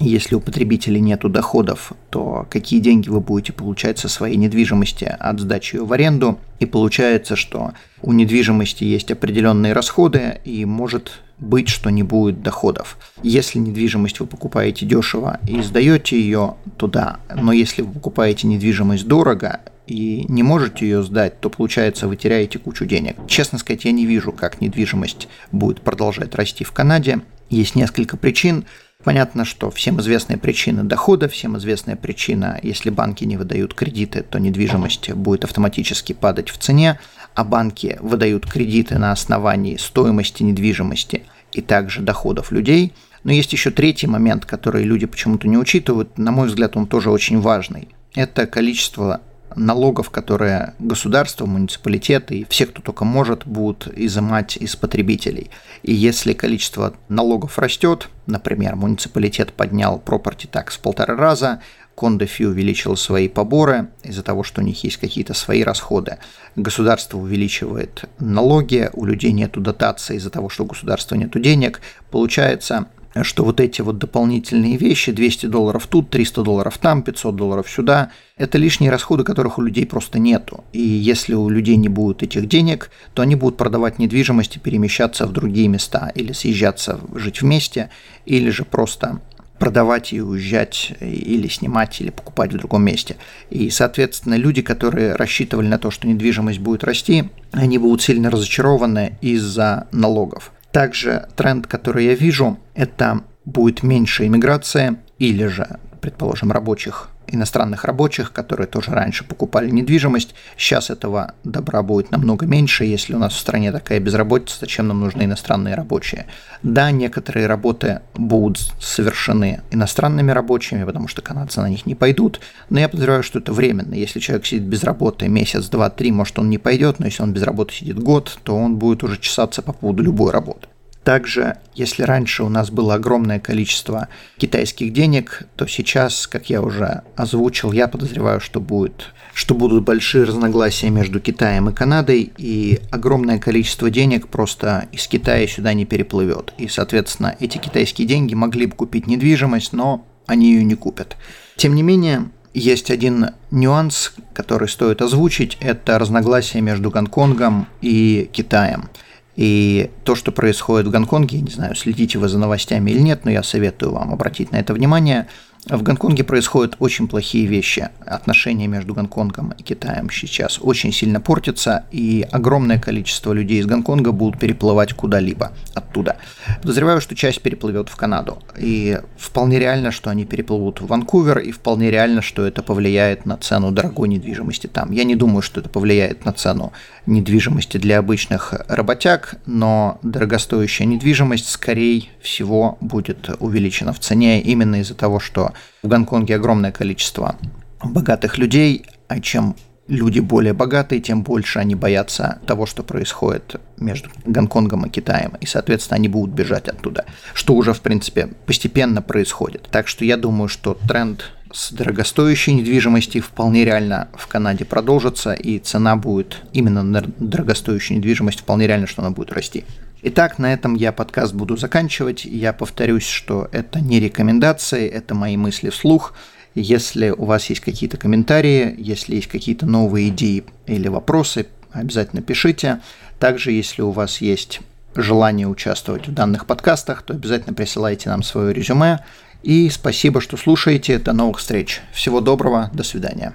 Если 0.00 0.34
у 0.34 0.40
потребителей 0.40 1.00
нет 1.00 1.20
доходов, 1.20 1.92
то 2.10 2.46
какие 2.50 2.80
деньги 2.80 3.08
вы 3.08 3.20
будете 3.20 3.52
получать 3.52 3.98
со 3.98 4.08
своей 4.08 4.36
недвижимости 4.36 5.04
от 5.04 5.40
сдачи 5.40 5.76
ее 5.76 5.84
в 5.84 5.92
аренду? 5.92 6.38
И 6.58 6.66
получается, 6.66 7.36
что 7.36 7.72
у 8.02 8.12
недвижимости 8.12 8.84
есть 8.84 9.10
определенные 9.10 9.72
расходы, 9.72 10.40
и 10.44 10.64
может 10.64 11.20
быть, 11.38 11.68
что 11.68 11.90
не 11.90 12.02
будет 12.02 12.42
доходов. 12.42 12.98
Если 13.22 13.58
недвижимость 13.58 14.20
вы 14.20 14.26
покупаете 14.26 14.86
дешево 14.86 15.38
и 15.48 15.62
сдаете 15.62 16.20
ее, 16.20 16.56
то 16.76 16.86
да. 16.86 17.18
Но 17.34 17.52
если 17.52 17.82
вы 17.82 17.92
покупаете 17.92 18.46
недвижимость 18.46 19.06
дорого 19.06 19.60
и 19.86 20.24
не 20.28 20.42
можете 20.42 20.86
ее 20.86 21.02
сдать, 21.02 21.40
то 21.40 21.50
получается 21.50 22.08
вы 22.08 22.16
теряете 22.16 22.58
кучу 22.58 22.86
денег. 22.86 23.16
Честно 23.28 23.58
сказать, 23.58 23.84
я 23.84 23.92
не 23.92 24.06
вижу, 24.06 24.32
как 24.32 24.60
недвижимость 24.60 25.28
будет 25.52 25.80
продолжать 25.80 26.34
расти 26.34 26.64
в 26.64 26.72
Канаде. 26.72 27.20
Есть 27.50 27.74
несколько 27.74 28.16
причин. 28.16 28.64
Понятно, 29.04 29.44
что 29.44 29.70
всем 29.70 30.00
известная 30.00 30.38
причина 30.38 30.82
дохода, 30.82 31.28
всем 31.28 31.58
известная 31.58 31.94
причина, 31.94 32.58
если 32.62 32.88
банки 32.88 33.24
не 33.24 33.36
выдают 33.36 33.74
кредиты, 33.74 34.22
то 34.22 34.38
недвижимость 34.38 35.12
будет 35.12 35.44
автоматически 35.44 36.14
падать 36.14 36.48
в 36.48 36.56
цене, 36.56 36.98
а 37.34 37.44
банки 37.44 37.98
выдают 38.00 38.50
кредиты 38.50 38.98
на 38.98 39.12
основании 39.12 39.76
стоимости 39.76 40.42
недвижимости 40.42 41.24
и 41.52 41.60
также 41.60 42.00
доходов 42.00 42.50
людей. 42.50 42.94
Но 43.24 43.32
есть 43.32 43.52
еще 43.52 43.70
третий 43.70 44.06
момент, 44.06 44.46
который 44.46 44.84
люди 44.84 45.04
почему-то 45.04 45.48
не 45.48 45.58
учитывают, 45.58 46.16
на 46.16 46.32
мой 46.32 46.48
взгляд, 46.48 46.74
он 46.74 46.86
тоже 46.86 47.10
очень 47.10 47.40
важный. 47.40 47.88
Это 48.14 48.46
количество 48.46 49.20
налогов, 49.56 50.10
которые 50.10 50.74
государство, 50.78 51.46
муниципалитеты 51.46 52.38
и 52.38 52.46
все, 52.48 52.66
кто 52.66 52.82
только 52.82 53.04
может, 53.04 53.46
будут 53.46 53.88
изымать 53.96 54.56
из 54.56 54.76
потребителей. 54.76 55.50
И 55.82 55.92
если 55.92 56.32
количество 56.32 56.94
налогов 57.08 57.58
растет, 57.58 58.08
например, 58.26 58.76
муниципалитет 58.76 59.52
поднял 59.52 60.02
property 60.04 60.48
tax 60.50 60.72
в 60.72 60.80
полтора 60.80 61.16
раза, 61.16 61.60
Кондефи 61.94 62.42
увеличил 62.42 62.96
свои 62.96 63.28
поборы 63.28 63.88
из-за 64.02 64.22
того, 64.22 64.42
что 64.42 64.60
у 64.60 64.64
них 64.64 64.82
есть 64.82 64.96
какие-то 64.96 65.32
свои 65.34 65.62
расходы. 65.62 66.18
Государство 66.56 67.18
увеличивает 67.18 68.04
налоги, 68.18 68.90
у 68.94 69.04
людей 69.04 69.32
нет 69.32 69.52
дотации 69.52 70.16
из-за 70.16 70.30
того, 70.30 70.48
что 70.48 70.64
у 70.64 70.66
государства 70.66 71.14
нет 71.14 71.30
денег. 71.40 71.80
Получается, 72.10 72.88
что 73.22 73.44
вот 73.44 73.60
эти 73.60 73.80
вот 73.80 73.98
дополнительные 73.98 74.76
вещи, 74.76 75.12
200 75.12 75.46
долларов 75.46 75.86
тут, 75.86 76.10
300 76.10 76.42
долларов 76.42 76.78
там, 76.78 77.02
500 77.02 77.36
долларов 77.36 77.70
сюда, 77.70 78.10
это 78.36 78.58
лишние 78.58 78.90
расходы, 78.90 79.22
которых 79.22 79.58
у 79.58 79.62
людей 79.62 79.86
просто 79.86 80.18
нету. 80.18 80.64
И 80.72 80.80
если 80.80 81.34
у 81.34 81.48
людей 81.48 81.76
не 81.76 81.88
будет 81.88 82.22
этих 82.22 82.48
денег, 82.48 82.90
то 83.12 83.22
они 83.22 83.36
будут 83.36 83.56
продавать 83.56 83.98
недвижимость 83.98 84.56
и 84.56 84.60
перемещаться 84.60 85.26
в 85.26 85.32
другие 85.32 85.68
места, 85.68 86.10
или 86.14 86.32
съезжаться 86.32 86.98
жить 87.14 87.42
вместе, 87.42 87.90
или 88.26 88.50
же 88.50 88.64
просто 88.64 89.20
продавать 89.58 90.12
и 90.12 90.20
уезжать, 90.20 90.92
или 91.00 91.48
снимать, 91.48 92.00
или 92.00 92.10
покупать 92.10 92.52
в 92.52 92.56
другом 92.56 92.84
месте. 92.84 93.16
И, 93.50 93.70
соответственно, 93.70 94.34
люди, 94.34 94.62
которые 94.62 95.14
рассчитывали 95.14 95.68
на 95.68 95.78
то, 95.78 95.90
что 95.90 96.08
недвижимость 96.08 96.58
будет 96.58 96.84
расти, 96.84 97.30
они 97.52 97.78
будут 97.78 98.02
сильно 98.02 98.30
разочарованы 98.30 99.16
из-за 99.20 99.86
налогов. 99.92 100.52
Также 100.74 101.28
тренд, 101.36 101.68
который 101.68 102.06
я 102.06 102.14
вижу, 102.16 102.58
это 102.74 103.20
будет 103.44 103.84
меньше 103.84 104.26
иммиграция 104.26 104.96
или 105.20 105.46
же, 105.46 105.78
предположим, 106.00 106.50
рабочих 106.50 107.10
иностранных 107.26 107.84
рабочих, 107.84 108.32
которые 108.32 108.66
тоже 108.66 108.90
раньше 108.90 109.24
покупали 109.24 109.70
недвижимость. 109.70 110.34
Сейчас 110.56 110.90
этого 110.90 111.34
добра 111.44 111.82
будет 111.82 112.10
намного 112.10 112.46
меньше. 112.46 112.84
Если 112.84 113.14
у 113.14 113.18
нас 113.18 113.34
в 113.34 113.38
стране 113.38 113.72
такая 113.72 114.00
безработица, 114.00 114.58
зачем 114.60 114.88
нам 114.88 115.00
нужны 115.00 115.22
иностранные 115.24 115.74
рабочие? 115.74 116.26
Да, 116.62 116.90
некоторые 116.90 117.46
работы 117.46 118.00
будут 118.14 118.58
совершены 118.80 119.62
иностранными 119.70 120.30
рабочими, 120.30 120.84
потому 120.84 121.08
что 121.08 121.22
канадцы 121.22 121.60
на 121.60 121.68
них 121.68 121.86
не 121.86 121.94
пойдут, 121.94 122.40
но 122.70 122.80
я 122.80 122.88
подозреваю, 122.88 123.22
что 123.22 123.38
это 123.38 123.52
временно. 123.52 123.94
Если 123.94 124.20
человек 124.20 124.46
сидит 124.46 124.64
без 124.64 124.84
работы 124.84 125.28
месяц, 125.28 125.68
два, 125.68 125.90
три, 125.90 126.12
может 126.12 126.38
он 126.38 126.50
не 126.50 126.58
пойдет, 126.58 126.98
но 126.98 127.06
если 127.06 127.22
он 127.22 127.32
без 127.32 127.42
работы 127.42 127.74
сидит 127.74 127.98
год, 127.98 128.38
то 128.42 128.56
он 128.56 128.76
будет 128.76 129.02
уже 129.02 129.18
чесаться 129.18 129.62
по 129.62 129.72
поводу 129.72 130.02
любой 130.02 130.30
работы. 130.30 130.68
Также, 131.04 131.58
если 131.74 132.02
раньше 132.02 132.42
у 132.42 132.48
нас 132.48 132.70
было 132.70 132.94
огромное 132.94 133.38
количество 133.38 134.08
китайских 134.38 134.92
денег, 134.92 135.42
то 135.54 135.66
сейчас, 135.66 136.26
как 136.26 136.48
я 136.48 136.62
уже 136.62 137.02
озвучил, 137.14 137.72
я 137.72 137.88
подозреваю, 137.88 138.40
что 138.40 138.60
будет 138.60 139.12
что 139.34 139.54
будут 139.54 139.82
большие 139.82 140.24
разногласия 140.24 140.90
между 140.90 141.18
Китаем 141.18 141.68
и 141.68 141.74
Канадой, 141.74 142.32
и 142.38 142.78
огромное 142.92 143.40
количество 143.40 143.90
денег 143.90 144.28
просто 144.28 144.86
из 144.92 145.08
Китая 145.08 145.48
сюда 145.48 145.74
не 145.74 145.84
переплывет. 145.84 146.54
И, 146.56 146.68
соответственно, 146.68 147.34
эти 147.40 147.58
китайские 147.58 148.06
деньги 148.06 148.34
могли 148.34 148.66
бы 148.66 148.76
купить 148.76 149.08
недвижимость, 149.08 149.72
но 149.72 150.06
они 150.26 150.52
ее 150.52 150.64
не 150.64 150.76
купят. 150.76 151.16
Тем 151.56 151.74
не 151.74 151.82
менее, 151.82 152.30
есть 152.54 152.92
один 152.92 153.30
нюанс, 153.50 154.14
который 154.34 154.68
стоит 154.68 155.02
озвучить, 155.02 155.58
это 155.60 155.98
разногласия 155.98 156.60
между 156.60 156.90
Гонконгом 156.90 157.66
и 157.82 158.30
Китаем– 158.32 158.88
и 159.36 159.90
то, 160.04 160.14
что 160.14 160.32
происходит 160.32 160.86
в 160.86 160.90
Гонконге, 160.90 161.40
не 161.40 161.50
знаю, 161.50 161.74
следите 161.74 162.18
вы 162.18 162.28
за 162.28 162.38
новостями 162.38 162.90
или 162.90 163.00
нет, 163.00 163.24
но 163.24 163.30
я 163.30 163.42
советую 163.42 163.92
вам 163.92 164.12
обратить 164.12 164.52
на 164.52 164.56
это 164.56 164.74
внимание. 164.74 165.26
В 165.66 165.82
Гонконге 165.82 166.24
происходят 166.24 166.76
очень 166.78 167.08
плохие 167.08 167.46
вещи. 167.46 167.88
Отношения 168.04 168.66
между 168.66 168.92
Гонконгом 168.92 169.54
и 169.56 169.62
Китаем 169.62 170.10
сейчас 170.10 170.58
очень 170.60 170.92
сильно 170.92 171.22
портятся, 171.22 171.86
и 171.90 172.26
огромное 172.30 172.78
количество 172.78 173.32
людей 173.32 173.60
из 173.60 173.66
Гонконга 173.66 174.12
будут 174.12 174.38
переплывать 174.38 174.92
куда-либо 174.92 175.52
оттуда. 175.72 176.18
Подозреваю, 176.60 177.00
что 177.00 177.14
часть 177.14 177.40
переплывет 177.40 177.88
в 177.88 177.96
Канаду. 177.96 178.42
И 178.58 178.98
вполне 179.16 179.58
реально, 179.58 179.90
что 179.90 180.10
они 180.10 180.26
переплывут 180.26 180.82
в 180.82 180.86
Ванкувер, 180.86 181.38
и 181.38 181.50
вполне 181.50 181.90
реально, 181.90 182.20
что 182.20 182.44
это 182.46 182.62
повлияет 182.62 183.24
на 183.24 183.38
цену 183.38 183.72
дорогой 183.72 184.08
недвижимости 184.08 184.66
там. 184.66 184.92
Я 184.92 185.04
не 185.04 185.16
думаю, 185.16 185.40
что 185.40 185.60
это 185.60 185.70
повлияет 185.70 186.26
на 186.26 186.34
цену 186.34 186.74
недвижимости 187.06 187.76
для 187.76 187.98
обычных 187.98 188.54
работяг, 188.68 189.36
но 189.46 189.98
дорогостоящая 190.02 190.86
недвижимость, 190.86 191.48
скорее 191.48 192.04
всего, 192.20 192.78
будет 192.80 193.30
увеличена 193.40 193.92
в 193.92 194.00
цене 194.00 194.40
именно 194.40 194.80
из-за 194.80 194.94
того, 194.94 195.20
что 195.20 195.52
в 195.82 195.88
Гонконге 195.88 196.36
огромное 196.36 196.72
количество 196.72 197.36
богатых 197.82 198.38
людей, 198.38 198.86
а 199.08 199.20
чем 199.20 199.56
люди 199.88 200.20
более 200.20 200.54
богатые, 200.54 201.00
тем 201.00 201.22
больше 201.22 201.58
они 201.58 201.74
боятся 201.74 202.38
того, 202.46 202.66
что 202.66 202.82
происходит 202.82 203.60
между 203.76 204.08
Гонконгом 204.24 204.86
и 204.86 204.90
Китаем, 204.90 205.34
и, 205.40 205.46
соответственно, 205.46 205.96
они 205.96 206.08
будут 206.08 206.34
бежать 206.34 206.68
оттуда, 206.68 207.04
что 207.34 207.54
уже, 207.54 207.74
в 207.74 207.80
принципе, 207.80 208.28
постепенно 208.46 209.02
происходит. 209.02 209.68
Так 209.70 209.88
что 209.88 210.04
я 210.04 210.16
думаю, 210.16 210.48
что 210.48 210.74
тренд 210.88 211.32
с 211.54 211.72
дорогостоящей 211.72 212.52
недвижимости 212.52 213.20
вполне 213.20 213.64
реально 213.64 214.08
в 214.12 214.26
Канаде 214.26 214.64
продолжится, 214.64 215.32
и 215.32 215.60
цена 215.60 215.94
будет 215.94 216.42
именно 216.52 216.82
на 216.82 217.00
дорогостоящую 217.00 217.98
недвижимость 217.98 218.40
вполне 218.40 218.66
реально, 218.66 218.88
что 218.88 219.02
она 219.02 219.12
будет 219.12 219.32
расти. 219.32 219.64
Итак, 220.02 220.38
на 220.40 220.52
этом 220.52 220.74
я 220.74 220.90
подкаст 220.90 221.32
буду 221.32 221.56
заканчивать. 221.56 222.24
Я 222.24 222.52
повторюсь, 222.52 223.06
что 223.06 223.48
это 223.52 223.80
не 223.80 224.00
рекомендации, 224.00 224.88
это 224.88 225.14
мои 225.14 225.36
мысли 225.36 225.70
вслух. 225.70 226.14
Если 226.56 227.10
у 227.10 227.24
вас 227.24 227.46
есть 227.46 227.60
какие-то 227.60 227.98
комментарии, 227.98 228.74
если 228.76 229.14
есть 229.14 229.28
какие-то 229.28 229.64
новые 229.64 230.08
идеи 230.08 230.44
или 230.66 230.88
вопросы, 230.88 231.46
обязательно 231.70 232.20
пишите. 232.20 232.80
Также, 233.20 233.52
если 233.52 233.82
у 233.82 233.92
вас 233.92 234.20
есть 234.20 234.60
желание 234.96 235.46
участвовать 235.46 236.08
в 236.08 236.12
данных 236.12 236.46
подкастах, 236.46 237.02
то 237.02 237.14
обязательно 237.14 237.54
присылайте 237.54 238.08
нам 238.08 238.24
свое 238.24 238.52
резюме. 238.52 239.00
И 239.44 239.68
спасибо, 239.68 240.22
что 240.22 240.38
слушаете. 240.38 240.98
До 240.98 241.12
новых 241.12 241.38
встреч. 241.38 241.82
Всего 241.92 242.20
доброго. 242.20 242.70
До 242.72 242.82
свидания. 242.82 243.34